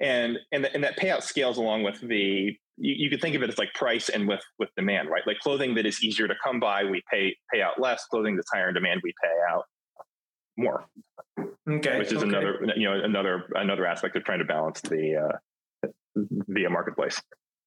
and 0.01 0.39
and 0.53 0.65
the, 0.65 0.73
and 0.75 0.83
that 0.85 0.99
payout 0.99 1.23
scales 1.23 1.59
along 1.59 1.83
with 1.83 2.01
the. 2.01 2.57
You, 2.79 2.95
you 2.97 3.11
could 3.11 3.21
think 3.21 3.37
of 3.37 3.43
it 3.43 3.51
as 3.51 3.59
like 3.59 3.73
price 3.75 4.09
and 4.09 4.27
with 4.27 4.41
with 4.59 4.71
demand, 4.77 5.11
right? 5.11 5.23
Like 5.27 5.39
clothing 5.41 5.75
that 5.75 5.85
is 5.85 6.03
easier 6.03 6.27
to 6.27 6.35
come 6.43 6.59
by, 6.59 6.85
we 6.85 7.03
pay 7.13 7.37
pay 7.53 7.61
out 7.61 7.79
less. 7.81 8.05
Clothing 8.07 8.35
that's 8.35 8.51
higher 8.53 8.69
in 8.69 8.75
demand, 8.75 9.03
we 9.05 9.13
pay 9.23 9.31
out 9.51 9.65
more. 10.57 10.87
Okay, 11.69 11.99
which 11.99 12.13
is 12.13 12.23
okay. 12.23 12.29
another 12.29 12.73
you 12.77 12.89
know 12.89 13.05
another 13.05 13.45
another 13.55 13.87
aspect 13.87 14.17
of 14.17 14.25
trying 14.25 14.39
to 14.39 14.45
balance 14.45 14.81
the 14.81 15.17
uh, 15.85 15.89
the 16.49 16.69
marketplace. 16.69 17.21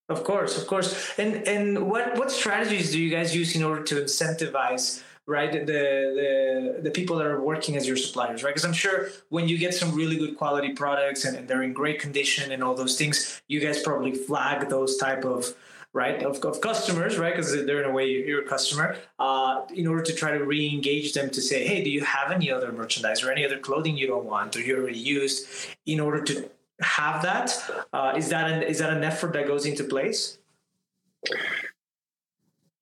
Of 0.09 0.23
course, 0.23 0.57
of 0.59 0.67
course. 0.67 1.17
And 1.17 1.47
and 1.47 1.89
what 1.89 2.17
what 2.17 2.31
strategies 2.31 2.91
do 2.91 2.99
you 2.99 3.09
guys 3.09 3.35
use 3.35 3.55
in 3.55 3.63
order 3.63 3.83
to 3.83 3.95
incentivize 3.95 5.03
right 5.27 5.51
the 5.51 5.65
the 5.65 6.81
the 6.83 6.91
people 6.91 7.15
that 7.17 7.25
are 7.25 7.41
working 7.41 7.75
as 7.75 7.87
your 7.87 7.97
suppliers 7.97 8.43
right 8.43 8.51
because 8.51 8.65
i'm 8.65 8.73
sure 8.73 9.09
when 9.29 9.47
you 9.47 9.57
get 9.57 9.73
some 9.73 9.93
really 9.93 10.17
good 10.17 10.37
quality 10.37 10.73
products 10.73 11.25
and, 11.25 11.35
and, 11.35 11.47
they're 11.47 11.63
in 11.63 11.73
great 11.73 11.99
condition 11.99 12.51
and 12.51 12.63
all 12.63 12.75
those 12.75 12.97
things 12.97 13.41
you 13.47 13.59
guys 13.59 13.81
probably 13.81 14.13
flag 14.13 14.69
those 14.69 14.97
type 14.97 15.25
of 15.25 15.53
right, 15.95 16.23
of, 16.23 16.43
of 16.43 16.59
customers, 16.59 17.17
right, 17.17 17.33
because 17.33 17.53
they're 17.65 17.81
in 17.81 17.89
a 17.89 17.93
way 17.93 18.05
you're 18.05 18.43
customer, 18.43 18.97
uh, 19.17 19.61
in 19.73 19.87
order 19.87 20.03
to 20.03 20.13
try 20.13 20.37
to 20.37 20.43
re-engage 20.43 21.13
them 21.13 21.29
to 21.29 21.41
say, 21.41 21.65
hey, 21.65 21.83
do 21.85 21.89
you 21.89 22.03
have 22.03 22.31
any 22.31 22.51
other 22.51 22.73
merchandise 22.73 23.23
or 23.23 23.31
any 23.31 23.45
other 23.45 23.57
clothing 23.57 23.95
you 23.95 24.05
don't 24.05 24.25
want 24.25 24.53
or 24.57 24.59
you 24.59 24.77
already 24.77 24.99
used, 24.99 25.47
in 25.85 26.01
order 26.01 26.21
to 26.21 26.49
have 26.81 27.23
that? 27.23 27.57
Uh, 27.93 28.13
is 28.17 28.27
that 28.27 28.51
an, 28.51 28.61
is 28.61 28.79
that 28.79 28.91
an 28.91 29.05
effort 29.05 29.31
that 29.31 29.47
goes 29.47 29.65
into 29.65 29.85
place? 29.85 30.37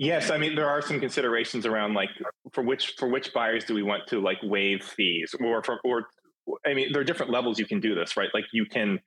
Yes, 0.04 0.32
I 0.32 0.38
mean 0.38 0.54
there 0.54 0.70
are 0.70 0.82
some 0.82 1.00
considerations 1.00 1.66
around 1.66 1.94
like 1.94 2.10
for 2.52 2.62
which 2.62 2.96
for 2.98 3.08
which 3.08 3.34
buyers 3.34 3.64
do 3.64 3.74
we 3.74 3.84
want 3.84 4.06
to 4.08 4.20
like 4.20 4.38
waive 4.44 4.84
fees 4.84 5.34
or 5.40 5.64
for 5.64 5.80
or 5.86 6.08
I 6.66 6.74
mean 6.74 6.92
there 6.92 7.02
are 7.02 7.06
different 7.06 7.32
levels 7.32 7.58
you 7.58 7.66
can 7.66 7.80
do 7.80 7.96
this, 7.96 8.18
right? 8.18 8.30
Like 8.34 8.44
you 8.52 8.66
can 8.66 9.00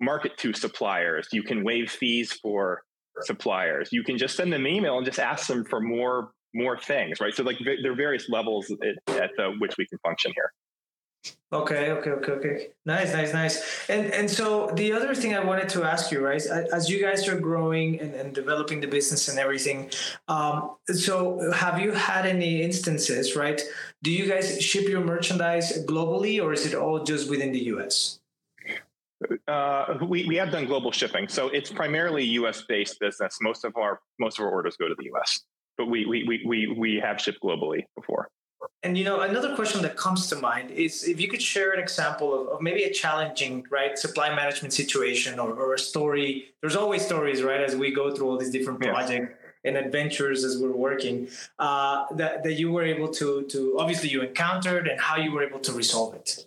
market 0.00 0.38
to 0.38 0.54
suppliers, 0.54 1.28
you 1.32 1.42
can 1.42 1.64
waive 1.64 1.90
fees 1.90 2.32
for 2.32 2.82
suppliers. 3.22 3.90
You 3.92 4.02
can 4.02 4.16
just 4.16 4.36
send 4.36 4.50
them 4.50 4.64
an 4.64 4.72
email 4.72 4.96
and 4.96 5.04
just 5.04 5.18
ask 5.18 5.48
them 5.48 5.66
for 5.66 5.80
more 5.80 6.30
more 6.54 6.78
things, 6.78 7.20
right? 7.20 7.34
So 7.34 7.42
like 7.42 7.58
there 7.82 7.92
are 7.92 7.94
various 7.94 8.30
levels 8.30 8.70
at, 8.70 9.16
at 9.16 9.30
uh, 9.38 9.50
which 9.58 9.74
we 9.76 9.86
can 9.86 9.98
function 9.98 10.32
here. 10.34 10.50
Okay, 11.50 11.92
okay, 11.92 12.10
okay, 12.10 12.32
okay. 12.32 12.68
Nice, 12.84 13.14
nice, 13.14 13.32
nice. 13.32 13.88
And 13.88 14.12
and 14.12 14.30
so 14.30 14.70
the 14.74 14.92
other 14.92 15.14
thing 15.14 15.34
I 15.34 15.42
wanted 15.42 15.70
to 15.70 15.82
ask 15.82 16.12
you, 16.12 16.20
right, 16.20 16.44
as 16.44 16.90
you 16.90 17.00
guys 17.00 17.26
are 17.26 17.40
growing 17.40 17.98
and, 18.00 18.14
and 18.14 18.34
developing 18.34 18.80
the 18.80 18.86
business 18.86 19.28
and 19.28 19.38
everything, 19.38 19.90
um, 20.28 20.76
so 20.92 21.50
have 21.52 21.80
you 21.80 21.92
had 21.92 22.26
any 22.26 22.60
instances, 22.60 23.34
right? 23.34 23.62
Do 24.02 24.12
you 24.12 24.28
guys 24.28 24.60
ship 24.62 24.86
your 24.88 25.00
merchandise 25.00 25.86
globally, 25.86 26.42
or 26.42 26.52
is 26.52 26.66
it 26.66 26.74
all 26.74 27.02
just 27.02 27.30
within 27.30 27.52
the 27.52 27.64
U.S.? 27.72 28.20
Uh, 29.48 29.96
we, 30.06 30.26
we 30.28 30.36
have 30.36 30.50
done 30.52 30.66
global 30.66 30.92
shipping, 30.92 31.28
so 31.28 31.48
it's 31.48 31.70
primarily 31.72 32.24
U.S. 32.40 32.62
based 32.68 33.00
business. 33.00 33.38
Most 33.40 33.64
of 33.64 33.74
our 33.78 34.00
most 34.20 34.38
of 34.38 34.44
our 34.44 34.50
orders 34.50 34.76
go 34.76 34.86
to 34.86 34.94
the 34.98 35.06
U.S., 35.06 35.40
but 35.78 35.86
we 35.86 36.04
we 36.04 36.24
we 36.24 36.44
we, 36.46 36.66
we 36.76 37.00
have 37.02 37.18
shipped 37.18 37.40
globally 37.42 37.84
before. 37.96 38.28
And 38.84 38.96
you 38.96 39.04
know, 39.04 39.20
another 39.20 39.56
question 39.56 39.82
that 39.82 39.96
comes 39.96 40.28
to 40.28 40.36
mind 40.36 40.70
is 40.70 41.02
if 41.02 41.20
you 41.20 41.28
could 41.28 41.42
share 41.42 41.72
an 41.72 41.80
example 41.80 42.42
of, 42.42 42.48
of 42.48 42.60
maybe 42.60 42.84
a 42.84 42.92
challenging, 42.92 43.66
right, 43.70 43.98
supply 43.98 44.34
management 44.34 44.72
situation 44.72 45.40
or, 45.40 45.52
or, 45.52 45.74
a 45.74 45.78
story. 45.78 46.54
There's 46.60 46.76
always 46.76 47.04
stories, 47.04 47.42
right, 47.42 47.60
as 47.60 47.74
we 47.74 47.90
go 47.90 48.14
through 48.14 48.28
all 48.28 48.38
these 48.38 48.50
different 48.50 48.80
projects 48.80 49.34
and 49.64 49.76
adventures 49.76 50.44
as 50.44 50.58
we're 50.58 50.70
working, 50.70 51.28
uh, 51.58 52.06
that 52.12 52.44
that 52.44 52.54
you 52.54 52.70
were 52.70 52.84
able 52.84 53.08
to 53.08 53.42
to 53.46 53.76
obviously 53.80 54.10
you 54.10 54.22
encountered 54.22 54.86
and 54.86 55.00
how 55.00 55.16
you 55.16 55.32
were 55.32 55.42
able 55.42 55.58
to 55.58 55.72
resolve 55.72 56.14
it. 56.14 56.46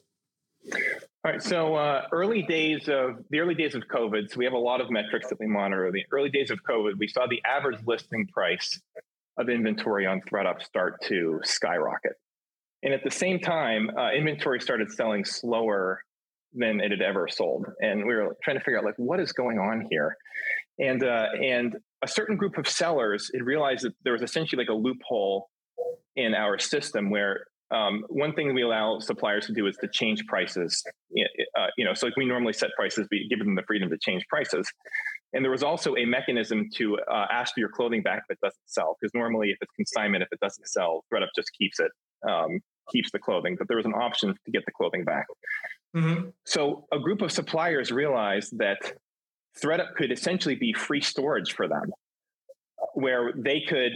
All 1.24 1.32
right. 1.32 1.44
So 1.44 1.76
uh, 1.76 2.08
early 2.14 2.44
days 2.44 2.88
of 2.88 3.24
the 3.30 3.40
early 3.40 3.56
days 3.56 3.76
of 3.76 3.84
COVID. 3.90 4.32
So 4.32 4.38
we 4.38 4.46
have 4.46 4.54
a 4.54 4.66
lot 4.72 4.80
of 4.80 4.90
metrics 4.90 5.28
that 5.30 5.40
we 5.40 5.48
monitor. 5.48 5.92
The 5.92 6.06
early 6.12 6.30
days 6.30 6.50
of 6.50 6.64
COVID, 6.64 6.98
we 6.98 7.08
saw 7.08 7.28
the 7.28 7.42
average 7.46 7.80
listing 7.86 8.26
price 8.28 8.82
of 9.42 9.50
inventory 9.50 10.06
on 10.06 10.22
ThredUp 10.22 10.62
start 10.62 11.02
to 11.08 11.40
skyrocket, 11.44 12.14
and 12.84 12.94
at 12.94 13.04
the 13.04 13.12
same 13.12 13.40
time, 13.40 13.90
uh, 13.98 14.12
inventory 14.12 14.60
started 14.60 14.92
selling 14.92 15.26
slower 15.26 16.02
than 16.54 16.82
it 16.82 16.92
had 16.92 17.02
ever 17.02 17.28
sold. 17.28 17.66
And 17.82 18.06
we 18.06 18.14
were 18.14 18.36
trying 18.44 18.58
to 18.58 18.64
figure 18.64 18.78
out 18.78 18.86
like 18.86 18.98
what 18.98 19.20
is 19.20 19.32
going 19.32 19.60
on 19.60 19.88
here. 19.90 20.18
And 20.80 21.04
uh, 21.04 21.28
and 21.42 21.76
a 22.02 22.08
certain 22.08 22.36
group 22.36 22.58
of 22.58 22.68
sellers 22.68 23.30
had 23.34 23.44
realized 23.44 23.84
that 23.86 23.94
there 24.04 24.14
was 24.14 24.22
essentially 24.22 24.64
like 24.64 24.70
a 24.70 24.74
loophole 24.74 25.50
in 26.16 26.34
our 26.34 26.58
system 26.60 27.10
where 27.10 27.46
um, 27.72 28.04
one 28.10 28.34
thing 28.34 28.54
we 28.54 28.64
allow 28.64 29.00
suppliers 29.00 29.46
to 29.48 29.54
do 29.54 29.68
is 29.68 29.78
to 29.78 29.88
change 29.88 30.26
prices. 30.28 30.84
Uh, 31.58 31.68
you 31.78 31.86
know, 31.86 31.94
so 31.94 32.08
like 32.08 32.18
we 32.18 32.26
normally 32.26 32.54
set 32.54 32.70
prices, 32.78 33.08
we 33.12 33.28
give 33.30 33.40
them 33.40 33.56
the 33.56 33.64
freedom 33.68 33.90
to 33.90 33.98
change 33.98 34.26
prices. 34.28 34.70
And 35.34 35.44
there 35.44 35.52
was 35.52 35.64
also 35.64 35.96
a 35.96 36.06
mechanism 36.06 36.70
to 36.76 36.98
uh, 37.10 37.26
ask 37.32 37.54
for 37.54 37.62
your 37.62 37.70
clothing 37.70 38.02
back 38.02 38.24
if 38.30 38.36
it 38.36 38.40
doesn't 38.44 38.60
sell, 38.66 38.98
because 39.00 39.14
normally 39.14 39.50
if 39.50 39.58
it's 39.62 39.72
consignment, 39.76 40.24
if 40.24 40.30
it 40.32 40.40
doesn't 40.42 40.68
sell, 40.68 41.06
ThredUp 41.12 41.30
just 41.36 41.50
keeps 41.58 41.80
it, 41.80 41.92
um, 42.30 42.60
keeps 42.92 43.12
the 43.12 43.20
clothing. 43.20 43.56
But 43.58 43.68
there 43.70 43.78
was 43.78 43.86
an 43.86 43.94
option 43.94 44.34
to 44.34 44.52
get 44.52 44.66
the 44.66 44.74
clothing 44.74 45.06
back. 45.06 45.26
Mm-hmm. 45.96 46.30
So 46.46 46.86
a 46.92 47.00
group 47.00 47.22
of 47.22 47.32
suppliers 47.32 47.92
realized 47.92 48.58
that 48.58 48.80
ThredUp 49.64 49.96
could 49.96 50.12
essentially 50.12 50.56
be 50.56 50.74
free 50.74 51.02
storage 51.02 51.54
for 51.54 51.68
them, 51.68 51.92
where 52.94 53.32
they 53.36 53.62
could 53.62 53.94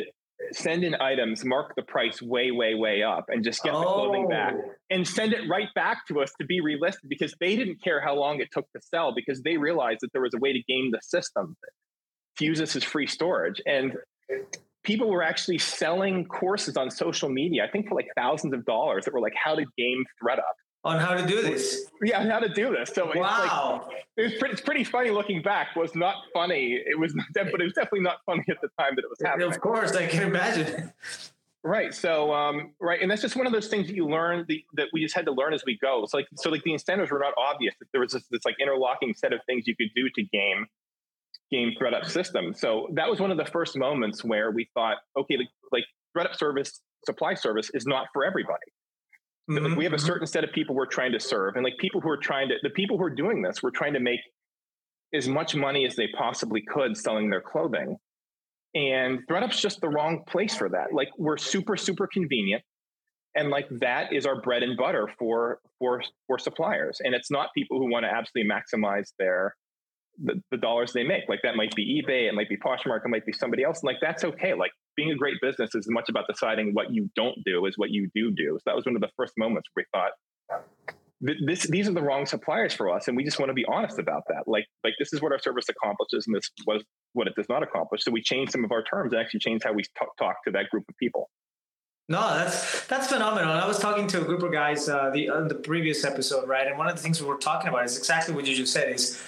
send 0.52 0.84
in 0.84 0.96
items, 0.96 1.44
mark 1.46 1.74
the 1.76 1.84
price 1.84 2.22
way, 2.22 2.52
way, 2.52 2.76
way 2.76 3.04
up, 3.04 3.26
and 3.30 3.44
just 3.44 3.64
get 3.64 3.74
oh. 3.74 3.80
the 3.80 3.86
clothing 3.86 4.28
back 4.28 4.54
oh. 4.56 4.72
and 4.90 5.08
send 5.08 5.34
it 5.34 5.48
right 5.50 5.68
back 5.76 6.06
to 6.08 6.22
us 6.22 6.32
to 6.40 6.46
be 6.46 6.62
relisted 6.62 7.08
because 7.10 7.34
they 7.40 7.56
didn't 7.56 7.82
care 7.84 8.02
how 8.02 8.16
long 8.16 8.40
it 8.40 8.50
took 8.52 8.66
to 8.74 8.82
sell 8.82 9.14
because 9.16 9.42
they 9.42 9.58
realized 9.58 10.00
that 10.02 10.12
there 10.14 10.22
was 10.22 10.34
a 10.36 10.40
way 10.40 10.54
to 10.54 10.62
game 10.68 10.90
the 10.92 11.00
system 11.02 11.56
to 12.38 12.46
use 12.46 12.60
this 12.60 12.76
as 12.76 12.84
free 12.84 13.08
storage. 13.08 13.62
And 13.66 13.94
people 14.84 15.10
were 15.10 15.24
actually 15.24 15.58
selling 15.58 16.26
courses 16.26 16.78
on 16.78 16.92
social 16.92 17.30
media, 17.30 17.66
I 17.66 17.72
think 17.72 17.88
for 17.88 17.96
like 17.96 18.08
thousands 18.16 18.54
of 18.54 18.66
dollars 18.66 19.06
that 19.06 19.14
were 19.14 19.22
like 19.22 19.34
how 19.42 19.56
to 19.56 19.66
game 19.78 20.04
ThredUp 20.22 20.42
on 20.86 21.00
how 21.00 21.16
to 21.16 21.26
do 21.26 21.42
this. 21.42 21.88
Yeah, 22.02 22.24
how 22.30 22.40
to 22.40 22.48
do 22.48 22.70
this. 22.70 22.92
So 22.92 23.12
wow. 23.16 23.82
it's 23.84 23.88
like 23.88 24.06
it 24.18 24.22
was 24.22 24.34
pretty, 24.36 24.54
it's 24.54 24.62
pretty 24.62 24.84
funny 24.84 25.10
looking 25.10 25.42
back. 25.42 25.76
Was 25.76 25.96
not 25.96 26.16
funny. 26.34 26.80
It 26.86 26.98
was, 26.98 27.16
not, 27.16 27.26
but 27.34 27.60
it 27.60 27.64
was 27.64 27.74
definitely 27.74 28.02
not 28.02 28.20
funny 28.26 28.44
at 28.48 28.58
the 28.62 28.70
time 28.80 28.96
that 28.96 29.04
it 29.04 29.10
was 29.10 29.20
happening. 29.22 29.52
Of 29.52 29.60
course, 29.60 29.96
I 29.96 30.06
can 30.06 30.24
imagine. 30.24 30.94
Right. 31.64 31.96
So, 31.96 32.32
um, 32.32 32.74
right, 32.80 33.02
and 33.02 33.10
that's 33.10 33.24
just 33.24 33.36
one 33.36 33.48
of 33.48 33.52
those 33.52 33.68
things 33.68 33.88
that 33.88 33.96
you 33.96 34.08
learn 34.08 34.46
the, 34.48 34.64
that 34.76 34.88
we 34.94 35.02
just 35.02 35.16
had 35.16 35.26
to 35.26 35.32
learn 35.32 35.52
as 35.52 35.64
we 35.66 35.80
go. 35.82 36.04
It's 36.04 36.14
like 36.14 36.28
so, 36.36 36.52
like 36.52 36.64
the 36.64 36.74
incentives 36.74 37.10
were 37.10 37.18
not 37.18 37.34
obvious. 37.36 37.74
There 37.92 38.02
was 38.02 38.14
this, 38.14 38.24
this 38.30 38.46
like 38.46 38.56
interlocking 38.62 39.16
set 39.16 39.34
of 39.34 39.40
things 39.48 39.66
you 39.66 39.76
could 39.76 39.90
do 39.96 40.08
to 40.08 40.24
game 40.32 40.68
game 41.52 41.74
ThredUp 41.80 42.06
system. 42.06 42.54
So 42.54 42.88
that 42.94 43.10
was 43.10 43.20
one 43.20 43.32
of 43.32 43.38
the 43.38 43.46
first 43.46 43.76
moments 43.76 44.24
where 44.24 44.52
we 44.52 44.70
thought, 44.76 44.98
okay, 45.18 45.38
like, 45.38 45.48
like 45.72 45.86
ThredUp 46.16 46.36
service 46.36 46.82
supply 47.06 47.34
service 47.34 47.72
is 47.74 47.86
not 47.88 48.08
for 48.14 48.24
everybody. 48.24 48.66
Mm-hmm. 49.50 49.66
Like 49.66 49.78
we 49.78 49.84
have 49.84 49.94
a 49.94 49.98
mm-hmm. 49.98 50.06
certain 50.06 50.28
set 50.28 50.44
of 50.44 50.52
people 50.52 50.76
we're 50.76 50.88
trying 50.88 51.12
to 51.12 51.20
serve, 51.20 51.56
and 51.56 51.64
like 51.64 51.78
people 51.80 52.02
who 52.02 52.10
are 52.10 52.18
trying 52.18 52.50
to, 52.50 52.56
the 52.64 52.70
people 52.72 52.98
who 52.98 53.04
are 53.04 53.14
doing 53.14 53.42
this, 53.42 53.62
we're 53.62 53.72
trying 53.72 53.94
to 53.94 54.00
make 54.00 54.20
as 55.14 55.28
much 55.28 55.56
money 55.56 55.86
as 55.86 55.96
they 55.96 56.08
possibly 56.18 56.62
could 56.62 56.98
selling 56.98 57.30
their 57.30 57.42
clothing. 57.42 57.98
And 58.74 59.20
ThredUp's 59.30 59.62
just 59.62 59.80
the 59.82 59.88
wrong 59.88 60.24
place 60.28 60.56
for 60.56 60.68
that. 60.70 60.94
Like 60.94 61.10
we're 61.18 61.38
super, 61.38 61.78
super 61.78 62.08
convenient, 62.12 62.64
and 63.36 63.50
like 63.50 63.68
that 63.80 64.12
is 64.12 64.26
our 64.26 64.42
bread 64.42 64.64
and 64.64 64.76
butter 64.76 65.10
for 65.20 65.60
for 65.80 66.02
for 66.28 66.40
suppliers. 66.40 67.00
And 67.04 67.14
it's 67.14 67.30
not 67.30 67.50
people 67.56 67.80
who 67.80 67.92
want 67.92 68.04
to 68.04 68.10
absolutely 68.10 68.52
maximize 68.52 69.12
their 69.20 69.56
the, 70.24 70.42
the 70.52 70.58
dollars 70.58 70.94
they 70.94 71.04
make. 71.04 71.24
Like 71.30 71.42
that 71.44 71.56
might 71.56 71.76
be 71.76 72.02
eBay, 72.02 72.28
it 72.28 72.34
might 72.34 72.50
be 72.50 72.58
Poshmark, 72.58 73.06
it 73.06 73.10
might 73.10 73.26
be 73.26 73.34
somebody 73.34 73.64
else. 73.64 73.82
And 73.82 73.88
like 73.88 74.02
that's 74.02 74.24
okay. 74.24 74.54
Like 74.54 74.72
being 74.96 75.12
a 75.12 75.16
great 75.16 75.36
business 75.42 75.76
is 75.76 75.86
as 75.86 75.90
much 75.90 76.10
about 76.10 76.26
deciding 76.28 76.74
what 76.74 76.94
you 76.94 77.10
don't 77.16 77.38
do 77.46 77.66
as 77.68 77.74
what 77.78 77.90
you 77.90 78.10
do 78.16 78.32
do. 78.32 78.58
So 78.60 78.64
that 78.68 78.76
was 78.76 78.86
one 78.86 78.96
of 78.96 79.02
the 79.02 79.10
first 79.18 79.34
moments 79.38 79.70
where 79.74 79.86
we 79.94 80.00
thought 80.00 80.12
this 81.22 81.66
these 81.68 81.88
are 81.88 81.94
the 81.94 82.02
wrong 82.02 82.26
suppliers 82.26 82.74
for 82.74 82.90
us 82.90 83.08
and 83.08 83.16
we 83.16 83.24
just 83.24 83.40
want 83.40 83.50
to 83.50 83.54
be 83.54 83.66
honest 83.66 83.98
about 84.00 84.24
that 84.28 84.44
like 84.48 84.66
like 84.84 84.94
this 85.00 85.14
is 85.14 85.22
what 85.22 85.32
our 85.32 85.40
service 85.40 85.70
accomplishes 85.70 86.28
and 86.28 86.36
this 86.36 86.52
was 86.68 86.84
what 87.14 87.26
it 87.26 87.34
does 87.36 87.48
not 87.48 87.64
accomplish 87.64 88.04
so 88.04 88.12
we 88.12 88.22
changed 88.22 88.52
some 88.52 88.66
of 88.66 88.72
our 88.72 88.84
terms 88.84 89.14
and 89.14 89.22
actually 89.22 89.40
changed 89.40 89.64
how 89.64 89.72
we 89.72 89.82
talk, 89.98 90.10
talk 90.18 90.44
to 90.44 90.52
that 90.52 90.70
group 90.70 90.84
of 90.90 90.96
people 90.98 91.30
no, 92.08 92.20
that's 92.36 92.86
that's 92.86 93.08
phenomenal. 93.08 93.52
I 93.52 93.66
was 93.66 93.80
talking 93.80 94.06
to 94.08 94.22
a 94.22 94.26
group 94.26 94.44
of 94.44 94.52
guys 94.52 94.88
uh, 94.88 95.10
the 95.12 95.28
uh, 95.28 95.48
the 95.48 95.56
previous 95.56 96.06
episode, 96.06 96.48
right? 96.48 96.68
And 96.68 96.78
one 96.78 96.88
of 96.88 96.96
the 96.96 97.02
things 97.02 97.20
we 97.20 97.28
were 97.28 97.38
talking 97.38 97.68
about 97.68 97.84
is 97.86 97.98
exactly 97.98 98.36
what 98.36 98.46
you 98.46 98.56
just 98.56 98.72
said: 98.72 98.94
is 98.94 99.24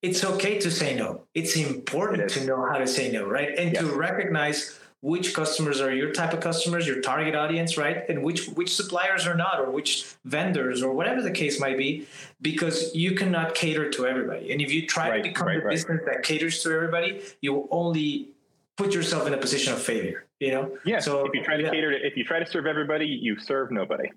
it's 0.00 0.24
okay 0.24 0.56
to 0.60 0.70
say 0.70 0.94
no. 0.94 1.24
It's 1.34 1.56
important 1.56 2.22
it 2.22 2.28
to 2.34 2.44
know 2.44 2.64
how 2.70 2.78
to 2.78 2.86
say 2.86 3.10
no, 3.10 3.26
right? 3.26 3.58
And 3.58 3.72
yes. 3.72 3.82
to 3.82 3.92
recognize 3.92 4.78
which 5.02 5.32
customers 5.34 5.80
are 5.80 5.92
your 5.92 6.12
type 6.12 6.32
of 6.34 6.40
customers, 6.40 6.86
your 6.86 7.00
target 7.00 7.34
audience, 7.34 7.78
right? 7.78 8.08
And 8.08 8.22
which 8.22 8.48
which 8.48 8.74
suppliers 8.74 9.26
are 9.26 9.34
not, 9.34 9.58
or 9.58 9.70
which 9.70 10.06
vendors, 10.24 10.82
or 10.82 10.92
whatever 10.92 11.22
the 11.22 11.30
case 11.30 11.58
might 11.58 11.78
be, 11.78 12.06
because 12.42 12.94
you 12.94 13.14
cannot 13.14 13.54
cater 13.54 13.90
to 13.90 14.06
everybody. 14.06 14.52
And 14.52 14.60
if 14.60 14.70
you 14.70 14.86
try 14.86 15.10
right, 15.10 15.16
to 15.22 15.22
become 15.22 15.46
right, 15.46 15.56
a 15.56 15.64
right. 15.64 15.70
business 15.70 16.00
that 16.06 16.22
caters 16.22 16.62
to 16.62 16.72
everybody, 16.72 17.22
you 17.40 17.54
will 17.54 17.68
only 17.70 18.28
put 18.76 18.94
yourself 18.94 19.26
in 19.26 19.34
a 19.34 19.38
position 19.38 19.72
of 19.72 19.80
failure. 19.80 20.26
You 20.38 20.52
know? 20.52 20.78
Yeah. 20.84 21.00
So 21.00 21.26
if 21.26 21.34
you 21.34 21.42
try 21.44 21.56
to 21.56 21.62
yeah. 21.64 21.70
cater 21.70 21.90
to, 21.90 22.06
if 22.06 22.16
you 22.16 22.24
try 22.24 22.38
to 22.38 22.46
serve 22.46 22.66
everybody, 22.66 23.06
you 23.06 23.38
serve 23.38 23.70
nobody. 23.70 24.10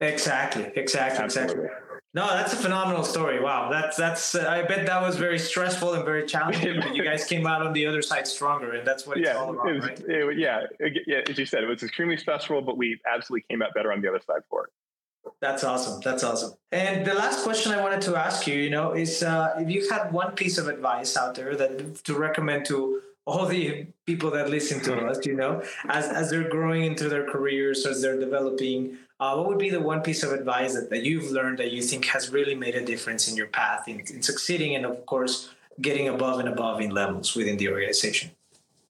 Exactly. 0.00 0.70
Exactly. 0.76 1.24
Absolutely. 1.24 1.64
Exactly. 1.64 1.93
No, 2.14 2.28
that's 2.28 2.52
a 2.52 2.56
phenomenal 2.56 3.02
story. 3.02 3.40
Wow, 3.40 3.68
that's 3.70 3.96
that's. 3.96 4.36
Uh, 4.36 4.46
I 4.48 4.62
bet 4.62 4.86
that 4.86 5.02
was 5.02 5.16
very 5.16 5.38
stressful 5.38 5.94
and 5.94 6.04
very 6.04 6.24
challenging. 6.26 6.80
but 6.80 6.94
you 6.94 7.02
guys 7.02 7.24
came 7.28 7.44
out 7.44 7.66
on 7.66 7.72
the 7.72 7.86
other 7.86 8.02
side 8.02 8.28
stronger, 8.28 8.72
and 8.74 8.86
that's 8.86 9.04
what 9.04 9.18
it's 9.18 9.26
yeah, 9.26 9.34
all 9.34 9.50
about, 9.50 9.68
it 9.68 9.74
was, 9.74 9.84
right? 9.84 9.98
It, 9.98 10.38
yeah, 10.38 10.60
yeah. 11.08 11.22
As 11.28 11.36
you 11.36 11.44
said, 11.44 11.64
it 11.64 11.66
was 11.66 11.82
extremely 11.82 12.16
stressful, 12.16 12.62
but 12.62 12.76
we 12.76 13.00
absolutely 13.12 13.44
came 13.50 13.62
out 13.62 13.74
better 13.74 13.92
on 13.92 14.00
the 14.00 14.08
other 14.08 14.20
side 14.24 14.42
for 14.48 14.66
it. 14.66 14.70
That's 15.40 15.64
awesome. 15.64 16.00
That's 16.04 16.22
awesome. 16.22 16.52
And 16.70 17.04
the 17.04 17.14
last 17.14 17.42
question 17.42 17.72
I 17.72 17.82
wanted 17.82 18.02
to 18.02 18.16
ask 18.16 18.46
you, 18.46 18.54
you 18.54 18.70
know, 18.70 18.92
is 18.92 19.22
uh, 19.24 19.54
if 19.58 19.68
you 19.68 19.88
had 19.90 20.12
one 20.12 20.32
piece 20.36 20.56
of 20.56 20.68
advice 20.68 21.16
out 21.16 21.34
there 21.34 21.56
that 21.56 22.04
to 22.04 22.14
recommend 22.14 22.66
to 22.66 23.02
all 23.26 23.46
the 23.46 23.86
people 24.06 24.30
that 24.30 24.50
listen 24.50 24.80
to 24.82 25.06
us, 25.06 25.24
you 25.24 25.34
know, 25.34 25.62
as 25.88 26.08
as 26.08 26.30
they're 26.30 26.48
growing 26.48 26.84
into 26.84 27.08
their 27.08 27.24
careers, 27.24 27.86
as 27.86 28.02
they're 28.02 28.20
developing 28.20 28.98
uh, 29.20 29.34
what 29.36 29.48
would 29.48 29.58
be 29.58 29.70
the 29.70 29.80
one 29.80 30.02
piece 30.02 30.22
of 30.22 30.32
advice 30.32 30.74
that, 30.74 30.90
that 30.90 31.02
you've 31.02 31.30
learned 31.30 31.58
that 31.58 31.70
you 31.70 31.82
think 31.82 32.04
has 32.06 32.30
really 32.30 32.54
made 32.54 32.74
a 32.74 32.84
difference 32.84 33.28
in 33.28 33.36
your 33.36 33.46
path 33.46 33.88
in, 33.88 34.00
in 34.00 34.22
succeeding 34.22 34.74
and 34.74 34.84
of 34.84 35.06
course 35.06 35.50
getting 35.80 36.08
above 36.08 36.40
and 36.40 36.48
above 36.48 36.80
in 36.80 36.90
levels 36.90 37.34
within 37.34 37.56
the 37.56 37.68
organization 37.68 38.30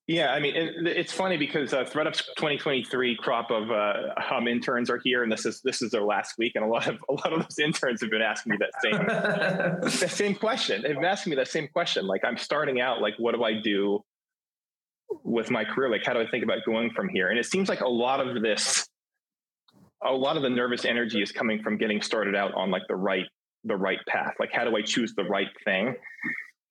Yeah, 0.06 0.32
I 0.32 0.40
mean, 0.40 0.54
it's 0.54 1.12
funny 1.12 1.38
because 1.38 1.72
uh, 1.72 1.84
ThredUp's 1.84 2.26
2023 2.36 3.16
crop 3.16 3.50
of 3.50 3.70
uh, 3.70 4.12
Hum 4.18 4.46
interns 4.48 4.90
are 4.90 5.00
here, 5.02 5.22
and 5.22 5.32
this 5.32 5.46
is 5.46 5.62
this 5.62 5.80
is 5.80 5.92
their 5.92 6.04
last 6.04 6.36
week, 6.36 6.52
and 6.56 6.64
a 6.64 6.68
lot 6.68 6.86
of 6.86 6.96
a 7.08 7.12
lot 7.12 7.32
of 7.32 7.40
those 7.40 7.58
interns 7.58 8.02
have 8.02 8.10
been 8.10 8.20
asking 8.20 8.52
me 8.52 8.58
that 8.64 8.74
same 8.84 9.00
the 10.02 10.08
same 10.08 10.34
question. 10.34 10.82
They've 10.82 10.94
been 10.94 11.12
asking 11.16 11.30
me 11.30 11.36
that 11.36 11.48
same 11.48 11.68
question. 11.68 12.06
Like, 12.06 12.22
I'm 12.22 12.36
starting 12.36 12.82
out, 12.82 13.00
like, 13.00 13.14
what 13.16 13.34
do 13.34 13.44
I 13.44 13.54
do 13.54 14.04
with 15.22 15.50
my 15.50 15.64
career? 15.64 15.90
Like, 15.90 16.04
how 16.04 16.12
do 16.12 16.20
I 16.20 16.26
think 16.30 16.44
about 16.44 16.58
going 16.66 16.90
from 16.90 17.08
here? 17.08 17.30
And 17.30 17.38
it 17.38 17.46
seems 17.46 17.68
like 17.68 17.80
a 17.80 17.88
lot 17.88 18.20
of 18.20 18.42
this, 18.42 18.86
a 20.04 20.12
lot 20.12 20.36
of 20.36 20.42
the 20.42 20.50
nervous 20.50 20.84
energy 20.84 21.22
is 21.22 21.32
coming 21.32 21.62
from 21.62 21.78
getting 21.78 22.02
started 22.02 22.34
out 22.34 22.52
on 22.54 22.70
like 22.70 22.82
the 22.88 22.96
right 22.96 23.26
the 23.64 23.76
right 23.76 23.98
path. 24.06 24.34
Like, 24.38 24.52
how 24.52 24.64
do 24.64 24.76
I 24.76 24.82
choose 24.82 25.14
the 25.14 25.24
right 25.24 25.48
thing? 25.64 25.94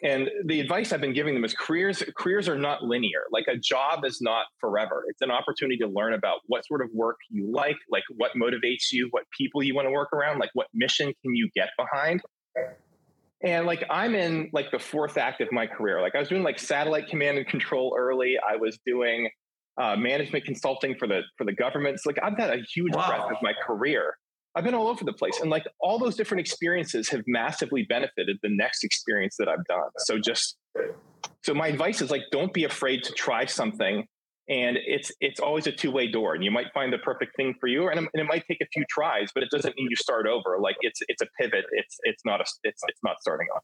And 0.04 0.30
the 0.46 0.60
advice 0.60 0.92
I've 0.92 1.00
been 1.00 1.14
giving 1.14 1.34
them 1.34 1.46
is 1.46 1.54
careers 1.54 2.04
careers 2.18 2.50
are 2.50 2.58
not 2.58 2.84
linear. 2.84 3.24
Like 3.32 3.46
a 3.48 3.58
job 3.58 4.04
is 4.04 4.22
not 4.22 4.46
forever. 4.60 5.06
It's 5.08 5.22
an 5.22 5.32
opportunity 5.32 5.78
to 5.78 5.88
learn 5.88 6.14
about 6.14 6.40
what 6.48 6.66
sort 6.66 6.82
of 6.82 6.90
work 6.94 7.18
you 7.30 7.50
like, 7.50 7.78
like 7.90 8.04
what 8.18 8.32
motivates 8.36 8.92
you, 8.92 9.08
what 9.12 9.24
people 9.38 9.64
you 9.64 9.74
want 9.74 9.88
to 9.88 9.92
work 9.92 10.12
around, 10.12 10.40
like 10.40 10.50
what 10.54 10.68
mission 10.74 11.14
can 11.24 11.36
you 11.36 11.50
get 11.56 11.70
behind. 11.78 12.22
And 13.44 13.66
like 13.66 13.84
I'm 13.90 14.16
in 14.16 14.50
like 14.54 14.72
the 14.72 14.80
fourth 14.80 15.18
act 15.18 15.42
of 15.42 15.52
my 15.52 15.68
career. 15.68 16.02
Like 16.02 16.16
I 16.16 16.20
was 16.20 16.30
doing 16.30 16.44
like 16.44 16.60
satellite 16.60 17.08
command 17.08 17.38
and 17.38 17.48
control 17.48 17.96
early. 17.98 18.38
I 18.38 18.56
was 18.56 18.80
doing 18.86 19.30
uh, 19.82 19.96
management 19.96 20.46
consulting 20.46 20.96
for 20.98 21.08
the 21.08 21.22
for 21.38 21.46
the 21.46 21.54
governments. 21.54 22.06
Like 22.06 22.18
I've 22.24 22.38
got 22.38 22.52
a 22.52 22.62
huge 22.74 22.96
wow. 22.96 23.08
breadth 23.08 23.32
of 23.32 23.38
my 23.42 23.54
career. 23.66 24.16
I've 24.56 24.64
been 24.64 24.76
all 24.76 24.88
over 24.88 25.04
the 25.04 25.14
place. 25.14 25.40
And 25.42 25.50
like 25.50 25.66
all 25.82 25.98
those 25.98 26.16
different 26.16 26.42
experiences 26.42 27.10
have 27.10 27.24
massively 27.26 27.86
benefited 27.90 28.38
the 28.44 28.50
next 28.50 28.84
experience 28.84 29.36
that 29.40 29.48
I've 29.48 29.66
done. 29.66 29.90
So 30.00 30.20
just 30.20 30.58
so 31.44 31.54
my 31.54 31.68
advice 31.68 32.02
is 32.02 32.12
like 32.12 32.22
don't 32.32 32.54
be 32.54 32.64
afraid 32.64 33.04
to 33.04 33.14
try 33.14 33.46
something 33.46 34.06
and 34.50 34.78
it's 34.86 35.12
it's 35.22 35.40
always 35.40 35.68
a 35.68 35.72
two-way 35.72 36.08
door 36.08 36.36
and 36.36 36.44
you 36.44 36.52
might 36.52 36.68
find 36.74 36.92
the 36.92 36.98
perfect 36.98 37.36
thing 37.36 37.54
for 37.60 37.68
you 37.68 37.90
and, 37.90 38.00
and 38.00 38.10
it 38.14 38.26
might 38.26 38.44
take 38.48 38.60
a 38.62 38.68
few 38.74 38.84
tries 38.90 39.30
but 39.34 39.44
it 39.44 39.50
doesn't 39.50 39.76
mean 39.78 39.88
you 39.90 39.96
start 39.96 40.28
over 40.28 40.58
like 40.60 40.76
it's 40.82 41.02
it's 41.08 41.22
a 41.22 41.28
pivot 41.40 41.66
it's 41.72 41.98
it's 42.04 42.24
not 42.26 42.42
a 42.42 42.46
it's 42.64 42.82
it's 42.88 43.00
not 43.04 43.22
starting 43.22 43.48
over 43.54 43.62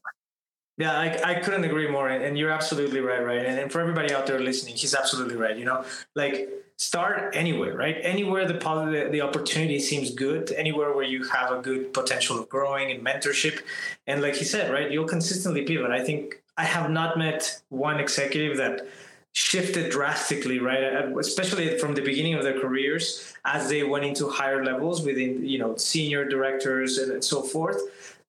yeah, 0.80 0.98
I, 0.98 1.32
I 1.32 1.34
couldn't 1.34 1.64
agree 1.64 1.90
more. 1.90 2.08
And 2.08 2.38
you're 2.38 2.50
absolutely 2.50 3.00
right, 3.00 3.22
right? 3.22 3.44
And, 3.44 3.60
and 3.60 3.70
for 3.70 3.82
everybody 3.82 4.14
out 4.14 4.26
there 4.26 4.40
listening, 4.40 4.76
he's 4.76 4.94
absolutely 4.94 5.36
right. 5.36 5.54
You 5.54 5.66
know, 5.66 5.84
like 6.14 6.48
start 6.76 7.36
anywhere, 7.36 7.76
right? 7.76 7.98
Anywhere 8.00 8.46
the, 8.48 8.54
the, 8.54 9.08
the 9.12 9.20
opportunity 9.20 9.78
seems 9.78 10.10
good, 10.10 10.50
anywhere 10.52 10.94
where 10.94 11.04
you 11.04 11.24
have 11.24 11.52
a 11.52 11.60
good 11.60 11.92
potential 11.92 12.38
of 12.38 12.48
growing 12.48 12.90
and 12.90 13.04
mentorship. 13.04 13.60
And 14.06 14.22
like 14.22 14.36
he 14.36 14.44
said, 14.44 14.72
right, 14.72 14.90
you'll 14.90 15.06
consistently 15.06 15.62
pivot. 15.64 15.90
I 15.90 16.02
think 16.02 16.42
I 16.56 16.64
have 16.64 16.90
not 16.90 17.18
met 17.18 17.60
one 17.68 18.00
executive 18.00 18.56
that 18.56 18.88
shifted 19.32 19.90
drastically, 19.90 20.58
right? 20.58 20.82
Uh, 20.82 21.18
especially 21.18 21.78
from 21.78 21.94
the 21.94 22.02
beginning 22.02 22.34
of 22.34 22.42
their 22.42 22.60
careers 22.60 23.32
as 23.44 23.68
they 23.68 23.82
went 23.82 24.04
into 24.04 24.28
higher 24.28 24.64
levels 24.64 25.02
within, 25.02 25.44
you 25.44 25.58
know, 25.58 25.76
senior 25.76 26.24
directors 26.24 26.98
and 26.98 27.22
so 27.22 27.42
forth 27.42 27.80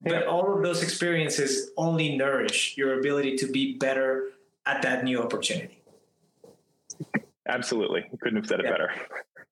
but 0.01 0.25
all 0.25 0.53
of 0.55 0.63
those 0.63 0.81
experiences 0.81 1.71
only 1.77 2.15
nourish 2.15 2.75
your 2.77 2.99
ability 2.99 3.37
to 3.37 3.47
be 3.47 3.77
better 3.77 4.29
at 4.65 4.81
that 4.81 5.03
new 5.03 5.21
opportunity. 5.21 5.79
Absolutely. 7.47 8.05
Couldn't 8.21 8.37
have 8.37 8.47
said 8.47 8.59
it 8.61 8.65
yeah. 8.65 8.71
better. 8.71 8.91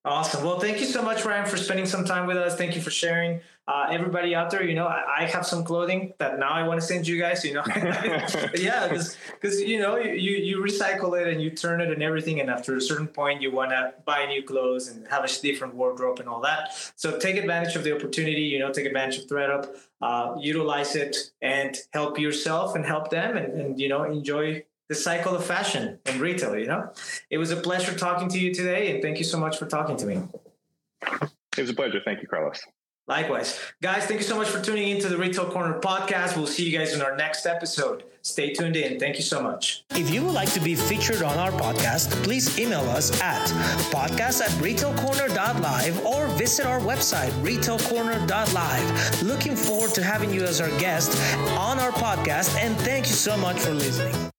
Awesome. 0.05 0.43
Well, 0.43 0.59
thank 0.59 0.79
you 0.79 0.85
so 0.85 1.01
much, 1.01 1.25
Ryan, 1.25 1.45
for 1.45 1.57
spending 1.57 1.85
some 1.85 2.05
time 2.05 2.25
with 2.25 2.37
us. 2.37 2.55
Thank 2.55 2.75
you 2.75 2.81
for 2.81 2.91
sharing. 2.91 3.41
Uh, 3.69 3.87
everybody 3.91 4.33
out 4.33 4.49
there, 4.49 4.63
you 4.63 4.73
know, 4.73 4.87
I, 4.87 5.19
I, 5.19 5.25
have 5.27 5.45
some 5.45 5.63
clothing 5.63 6.11
that 6.17 6.39
now 6.39 6.49
I 6.49 6.67
want 6.67 6.81
to 6.81 6.85
send 6.87 7.07
you 7.07 7.19
guys. 7.19 7.45
You 7.45 7.53
know, 7.53 7.63
yeah, 8.55 8.87
because 8.87 9.61
you 9.61 9.77
know 9.77 9.95
you 9.95 10.31
you 10.31 10.57
recycle 10.57 11.21
it 11.21 11.27
and 11.27 11.39
you 11.39 11.51
turn 11.51 11.79
it 11.79 11.91
and 11.91 12.01
everything, 12.01 12.39
and 12.39 12.49
after 12.49 12.75
a 12.75 12.81
certain 12.81 13.05
point, 13.05 13.43
you 13.43 13.51
want 13.51 13.69
to 13.69 13.93
buy 14.05 14.25
new 14.25 14.41
clothes 14.41 14.87
and 14.87 15.07
have 15.09 15.23
a 15.23 15.41
different 15.41 15.75
wardrobe 15.75 16.19
and 16.19 16.27
all 16.27 16.41
that. 16.41 16.91
So 16.95 17.19
take 17.19 17.37
advantage 17.37 17.75
of 17.75 17.83
the 17.83 17.95
opportunity. 17.95 18.41
You 18.41 18.57
know, 18.57 18.73
take 18.73 18.87
advantage 18.87 19.19
of 19.19 19.27
ThredUp, 19.27 19.67
uh, 20.01 20.35
utilize 20.39 20.95
it, 20.95 21.15
and 21.43 21.77
help 21.93 22.17
yourself 22.17 22.75
and 22.75 22.83
help 22.83 23.11
them, 23.11 23.37
and, 23.37 23.53
and 23.53 23.79
you 23.79 23.87
know 23.87 24.03
enjoy 24.03 24.63
the 24.87 24.95
cycle 24.95 25.35
of 25.35 25.45
fashion 25.45 25.99
and 26.07 26.19
retail, 26.19 26.57
you 26.57 26.65
know? 26.65 26.91
It 27.29 27.37
was 27.37 27.51
a 27.51 27.55
pleasure 27.55 27.95
talking 27.95 28.29
to 28.29 28.39
you 28.39 28.51
today, 28.51 28.91
and 28.91 29.03
thank 29.03 29.19
you 29.19 29.23
so 29.23 29.39
much 29.39 29.59
for 29.59 29.67
talking 29.67 29.95
to 29.97 30.07
me. 30.07 30.23
It 31.55 31.61
was 31.61 31.69
a 31.69 31.75
pleasure. 31.75 32.01
Thank 32.03 32.23
you, 32.23 32.27
Carlos. 32.27 32.59
Likewise. 33.09 33.59
Guys, 33.81 34.05
thank 34.05 34.19
you 34.19 34.25
so 34.25 34.37
much 34.37 34.47
for 34.49 34.61
tuning 34.61 34.89
into 34.89 35.09
the 35.09 35.17
Retail 35.17 35.49
Corner 35.49 35.79
podcast. 35.79 36.37
We'll 36.37 36.45
see 36.45 36.69
you 36.69 36.77
guys 36.77 36.93
in 36.93 37.01
our 37.01 37.17
next 37.17 37.47
episode. 37.47 38.03
Stay 38.21 38.53
tuned 38.53 38.75
in. 38.75 38.99
Thank 38.99 39.15
you 39.15 39.23
so 39.23 39.41
much. 39.41 39.83
If 39.95 40.11
you 40.11 40.23
would 40.23 40.35
like 40.35 40.53
to 40.53 40.59
be 40.59 40.75
featured 40.75 41.23
on 41.23 41.39
our 41.39 41.51
podcast, 41.51 42.11
please 42.23 42.59
email 42.59 42.87
us 42.91 43.19
at 43.19 43.47
podcast 43.91 44.41
at 44.41 44.51
retailcorner.live 44.61 46.05
or 46.05 46.27
visit 46.37 46.67
our 46.67 46.79
website, 46.79 47.31
retailcorner.live. 47.41 49.23
Looking 49.23 49.55
forward 49.55 49.95
to 49.95 50.03
having 50.03 50.31
you 50.31 50.43
as 50.43 50.61
our 50.61 50.69
guest 50.79 51.19
on 51.57 51.79
our 51.79 51.91
podcast, 51.91 52.55
and 52.57 52.77
thank 52.77 53.07
you 53.07 53.13
so 53.13 53.35
much 53.35 53.57
for 53.59 53.73
listening. 53.73 54.29